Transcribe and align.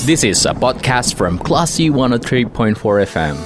This 0.00 0.24
is 0.24 0.48
a 0.48 0.56
podcast 0.56 1.12
from 1.12 1.36
Classy 1.36 1.92
103.4 1.92 2.48
FM. 3.04 3.36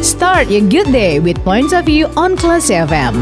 Start 0.00 0.48
your 0.48 0.64
good 0.64 0.88
day 0.88 1.20
with 1.20 1.36
points 1.44 1.76
of 1.76 1.84
view 1.84 2.08
on 2.16 2.32
Classy 2.32 2.80
FM. 2.80 3.12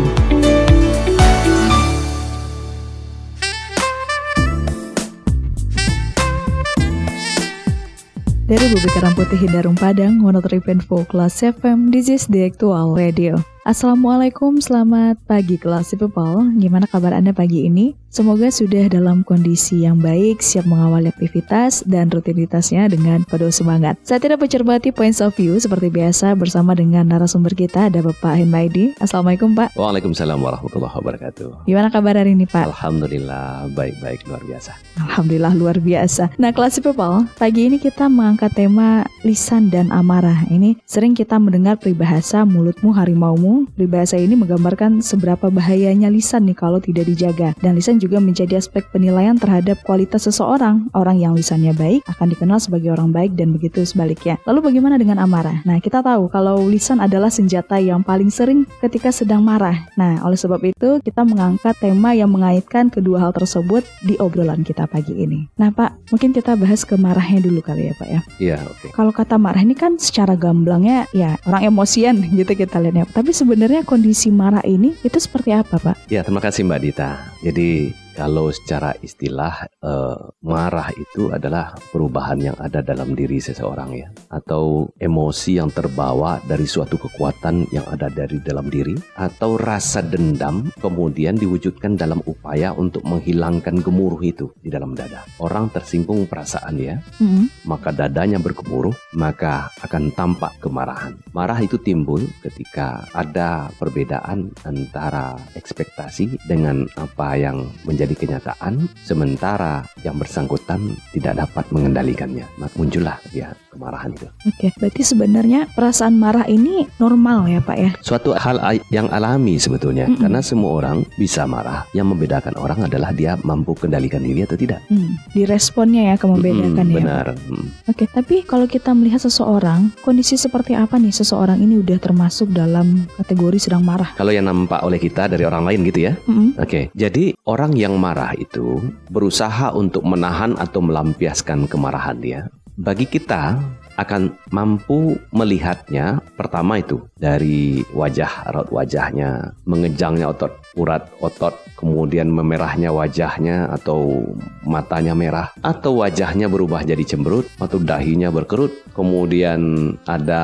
Dari 8.47 8.67
Bumi 8.71 8.89
Kerang 8.95 9.19
Putih 9.19 9.43
Hindarung 9.43 9.75
Padang, 9.75 10.23
103.4 10.23 11.11
Kelas 11.11 11.43
FM, 11.43 11.91
this 11.91 12.07
is 12.07 12.31
the 12.31 12.47
actual 12.47 12.95
radio. 12.95 13.43
Assalamualaikum, 13.65 14.61
selamat 14.61 15.25
pagi 15.25 15.57
kelas 15.57 15.97
people. 15.97 16.53
Gimana 16.61 16.85
kabar 16.85 17.17
Anda 17.17 17.33
pagi 17.33 17.65
ini? 17.65 17.97
Semoga 18.13 18.53
sudah 18.53 18.93
dalam 18.93 19.25
kondisi 19.25 19.89
yang 19.89 19.99
baik, 20.05 20.39
siap 20.39 20.69
mengawali 20.69 21.11
aktivitas 21.11 21.83
dan 21.89 22.13
rutinitasnya 22.13 22.87
dengan 22.93 23.25
penuh 23.27 23.51
semangat. 23.51 23.97
Saya 24.05 24.21
tidak 24.21 24.45
mencermati 24.45 24.93
points 24.93 25.19
of 25.19 25.35
view 25.35 25.57
seperti 25.59 25.91
biasa 25.91 26.37
bersama 26.39 26.77
dengan 26.77 27.09
narasumber 27.09 27.57
kita 27.57 27.89
ada 27.89 28.05
Bapak 28.05 28.39
Hinmaidi. 28.39 28.95
Assalamualaikum 29.01 29.57
Pak. 29.57 29.75
Waalaikumsalam 29.81 30.39
warahmatullahi 30.39 30.95
wabarakatuh. 30.95 31.65
Gimana 31.67 31.89
kabar 31.89 32.21
hari 32.21 32.37
ini 32.37 32.45
Pak? 32.47 32.69
Alhamdulillah 32.69 33.73
baik-baik 33.75 34.29
luar 34.29 34.45
biasa. 34.45 34.77
Alhamdulillah 35.09 35.53
luar 35.57 35.77
biasa. 35.81 36.37
Nah 36.39 36.53
kelas 36.53 36.79
people, 36.85 37.27
pagi 37.35 37.67
ini 37.67 37.81
kita 37.81 38.13
mengangkat 38.13 38.55
tema 38.55 39.09
lisan 39.25 39.73
dan 39.73 39.91
amarah. 39.91 40.47
Ini 40.53 40.79
sering 40.87 41.17
kita 41.19 41.41
mendengar 41.43 41.83
peribahasa 41.83 42.47
mulutmu 42.47 42.95
harimaumu. 42.95 43.54
Peribahasa 43.79 44.19
ini 44.19 44.35
menggambarkan 44.35 44.99
seberapa 44.99 45.49
bahayanya 45.55 46.11
lisan 46.11 46.51
nih 46.51 46.59
kalau 46.59 46.83
tidak 46.83 47.07
dijaga. 47.07 47.55
Dan 47.63 47.79
lisan 47.79 48.03
juga 48.03 48.19
menjadi 48.19 48.59
aspek 48.59 48.83
penilaian 48.91 49.39
terhadap 49.39 49.79
kualitas 49.87 50.27
seseorang. 50.27 50.91
Orang 50.97 51.23
yang 51.23 51.39
lisannya 51.39 51.71
baik 51.79 52.03
akan 52.11 52.35
dikenal 52.35 52.59
sebagai 52.59 52.91
orang 52.91 53.15
baik 53.15 53.39
dan 53.39 53.55
begitu 53.55 53.87
sebaliknya. 53.87 54.41
Lalu 54.49 54.73
bagaimana 54.73 54.99
dengan 54.99 55.23
amarah? 55.23 55.63
Nah, 55.63 55.79
kita 55.79 56.03
tahu 56.03 56.27
kalau 56.27 56.59
lisan 56.67 56.99
adalah 56.99 57.31
senjata 57.31 57.79
yang 57.79 58.03
paling 58.03 58.33
sering 58.33 58.67
ketika 58.83 59.15
sedang 59.15 59.47
marah. 59.47 59.87
Nah, 59.95 60.19
oleh 60.27 60.37
sebab 60.41 60.59
itu 60.65 60.99
kita 61.05 61.23
mengangkat 61.23 61.79
tema 61.79 62.17
yang 62.17 62.33
mengaitkan 62.33 62.91
kedua 62.91 63.23
hal 63.23 63.33
tersebut 63.37 63.87
di 64.03 64.19
obrolan 64.19 64.67
kita 64.67 64.89
pagi 64.89 65.15
ini. 65.15 65.47
Nah, 65.61 65.71
Pak, 65.71 66.11
mungkin 66.11 66.33
kita 66.33 66.57
bahas 66.57 66.83
kemarahnya 66.83 67.45
dulu 67.45 67.61
kali 67.61 67.91
ya, 67.91 67.95
Pak 67.95 68.09
ya. 68.09 68.21
Iya, 68.41 68.57
oke. 68.65 68.87
Kalau 68.97 69.13
kata 69.13 69.37
marah 69.37 69.61
ini 69.61 69.77
kan 69.77 70.01
secara 70.01 70.35
gamblangnya 70.35 71.07
ya 71.13 71.37
orang 71.45 71.69
emosian 71.69 72.17
gitu 72.39 72.53
kita 72.57 72.81
lihatnya. 72.81 73.05
Tapi 73.11 73.31
sebenarnya 73.45 73.85
kondisi 73.85 74.33
marah 74.33 74.65
ini 74.65 74.97
itu 75.05 75.21
seperti 75.21 75.53
apa, 75.53 75.77
Pak? 75.77 76.09
Ya, 76.09 76.25
terima 76.25 76.41
kasih 76.41 76.65
Mbak 76.65 76.81
Dita. 76.81 77.29
Jadi 77.45 77.93
kalau 78.15 78.51
secara 78.55 78.95
istilah 79.03 79.67
eh, 79.83 80.19
marah 80.47 80.89
itu 80.95 81.31
adalah 81.35 81.75
perubahan 81.91 82.39
yang 82.39 82.57
ada 82.63 82.81
dalam 82.81 83.13
diri 83.19 83.43
seseorang 83.43 83.91
ya 83.95 84.09
atau 84.31 84.87
emosi 84.97 85.59
yang 85.59 85.71
terbawa 85.71 86.39
dari 86.47 86.65
suatu 86.65 86.95
kekuatan 86.97 87.69
yang 87.75 87.85
ada 87.91 88.07
dari 88.07 88.39
dalam 88.41 88.71
diri 88.71 88.95
atau 89.19 89.59
rasa 89.59 90.01
dendam 90.05 90.71
kemudian 90.79 91.35
diwujudkan 91.35 91.97
dalam 91.97 92.21
upaya 92.29 92.71
untuk 92.77 93.03
menghilangkan 93.09 93.81
gemuruh 93.81 94.21
itu 94.21 94.53
di 94.61 94.69
dalam 94.69 94.93
dada. 94.93 95.25
Orang 95.41 95.73
tersinggung 95.73 96.29
perasaan 96.29 96.77
ya, 96.77 96.97
Hmm. 97.17 97.49
maka 97.65 97.91
dadanya 97.91 98.37
bergemuruh, 98.37 98.93
maka 99.17 99.73
akan 99.81 100.13
tampak 100.13 100.53
kemarahan. 100.61 101.17
Marah 101.33 101.57
itu 101.59 101.81
timbul 101.81 102.21
ketika 102.45 103.09
ada 103.17 103.73
perbedaan 103.81 104.53
antara 104.69 105.35
ekspektasi 105.57 106.45
dengan 106.45 106.85
apa 107.01 107.41
yang 107.41 107.65
menjadi 107.89 108.04
kenyataan, 108.13 108.93
sementara 109.01 109.89
yang 110.05 110.21
bersangkutan 110.21 110.93
tidak 111.17 111.41
dapat 111.41 111.65
mengendalikannya. 111.73 112.45
Maka 112.61 112.77
muncullah 112.77 113.17
ya 113.33 113.57
kemarahan 113.73 114.13
itu. 114.13 114.29
Oke, 114.45 114.69
berarti 114.77 115.03
sebenarnya 115.03 115.61
perasaan 115.73 116.15
marah 116.21 116.45
ini 116.45 116.85
normal 117.01 117.49
ya, 117.49 117.65
Pak 117.65 117.79
ya? 117.81 117.91
Suatu 118.05 118.37
hal 118.37 118.61
yang 118.93 119.09
alami 119.09 119.57
sebetulnya, 119.57 120.07
Mm-mm. 120.07 120.21
karena 120.21 120.45
semua 120.45 120.85
orang 120.85 121.09
bisa 121.17 121.49
marah. 121.49 121.89
Yang 121.97 122.13
membedakan 122.13 122.55
orang 122.61 122.85
adalah 122.85 123.11
dia 123.17 123.41
mampu 123.41 123.73
kendalikan 123.73 124.21
diri 124.21 124.45
atau 124.45 124.61
tidak. 124.61 124.85
Hmm. 124.93 125.17
Di 125.33 125.49
responnya 125.49 126.13
ya, 126.13 126.15
kamu 126.21 126.39
membedakan 126.39 126.85
Mm-mm, 126.85 126.95
ya. 126.95 127.03
Benar. 127.03 127.27
Mm. 127.49 127.67
Oke, 127.91 128.05
tapi 128.11 128.43
kalau 128.43 128.67
kita 128.69 128.91
melihat 128.93 129.23
seseorang, 129.23 129.95
kondisi 130.03 130.35
seperti 130.35 130.75
apa 130.75 130.99
nih 130.99 131.15
seseorang 131.15 131.63
ini 131.63 131.79
udah 131.81 131.99
termasuk 132.03 132.51
dalam 132.51 133.07
kategori 133.15 133.71
sedang 133.71 133.87
marah? 133.87 134.11
Kalau 134.19 134.35
yang 134.35 134.47
nampak 134.51 134.83
oleh 134.83 134.99
kita 134.99 135.31
dari 135.31 135.47
orang 135.47 135.67
lain 135.67 135.87
gitu 135.87 136.11
ya, 136.11 136.13
Mm-mm. 136.27 136.59
Oke, 136.59 136.91
jadi 136.95 137.35
orang 137.47 137.75
yang 137.79 137.94
marah 137.97 138.35
itu 138.37 138.81
berusaha 139.09 139.73
untuk 139.75 140.05
menahan 140.07 140.55
atau 140.59 140.83
melampiaskan 140.85 141.71
kemarahan 141.71 142.19
dia. 142.19 142.41
Bagi 142.75 143.07
kita 143.07 143.59
akan 143.95 144.35
mampu 144.51 145.19
melihatnya 145.31 146.19
pertama 146.35 146.83
itu 146.83 147.03
dari 147.15 147.83
wajah 147.95 148.51
raut 148.51 148.71
wajahnya, 148.71 149.55
mengejangnya 149.65 150.31
otot 150.31 150.53
urat 150.75 151.07
otot, 151.23 151.55
kemudian 151.79 152.27
memerahnya 152.31 152.91
wajahnya 152.91 153.71
atau 153.71 154.27
matanya 154.67 155.15
merah 155.15 155.55
atau 155.63 156.03
wajahnya 156.03 156.51
berubah 156.51 156.83
jadi 156.83 157.03
cemberut 157.07 157.47
atau 157.63 157.79
dahinya 157.79 158.35
berkerut, 158.35 158.75
kemudian 158.93 159.95
ada 160.07 160.43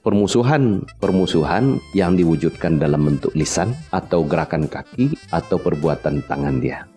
permusuhan 0.00 0.80
permusuhan 0.96 1.76
yang 1.92 2.16
diwujudkan 2.16 2.80
dalam 2.80 3.04
bentuk 3.04 3.36
lisan 3.36 3.76
atau 3.92 4.24
gerakan 4.24 4.64
kaki 4.66 5.12
atau 5.28 5.60
perbuatan 5.60 6.24
tangan 6.24 6.56
dia. 6.60 6.88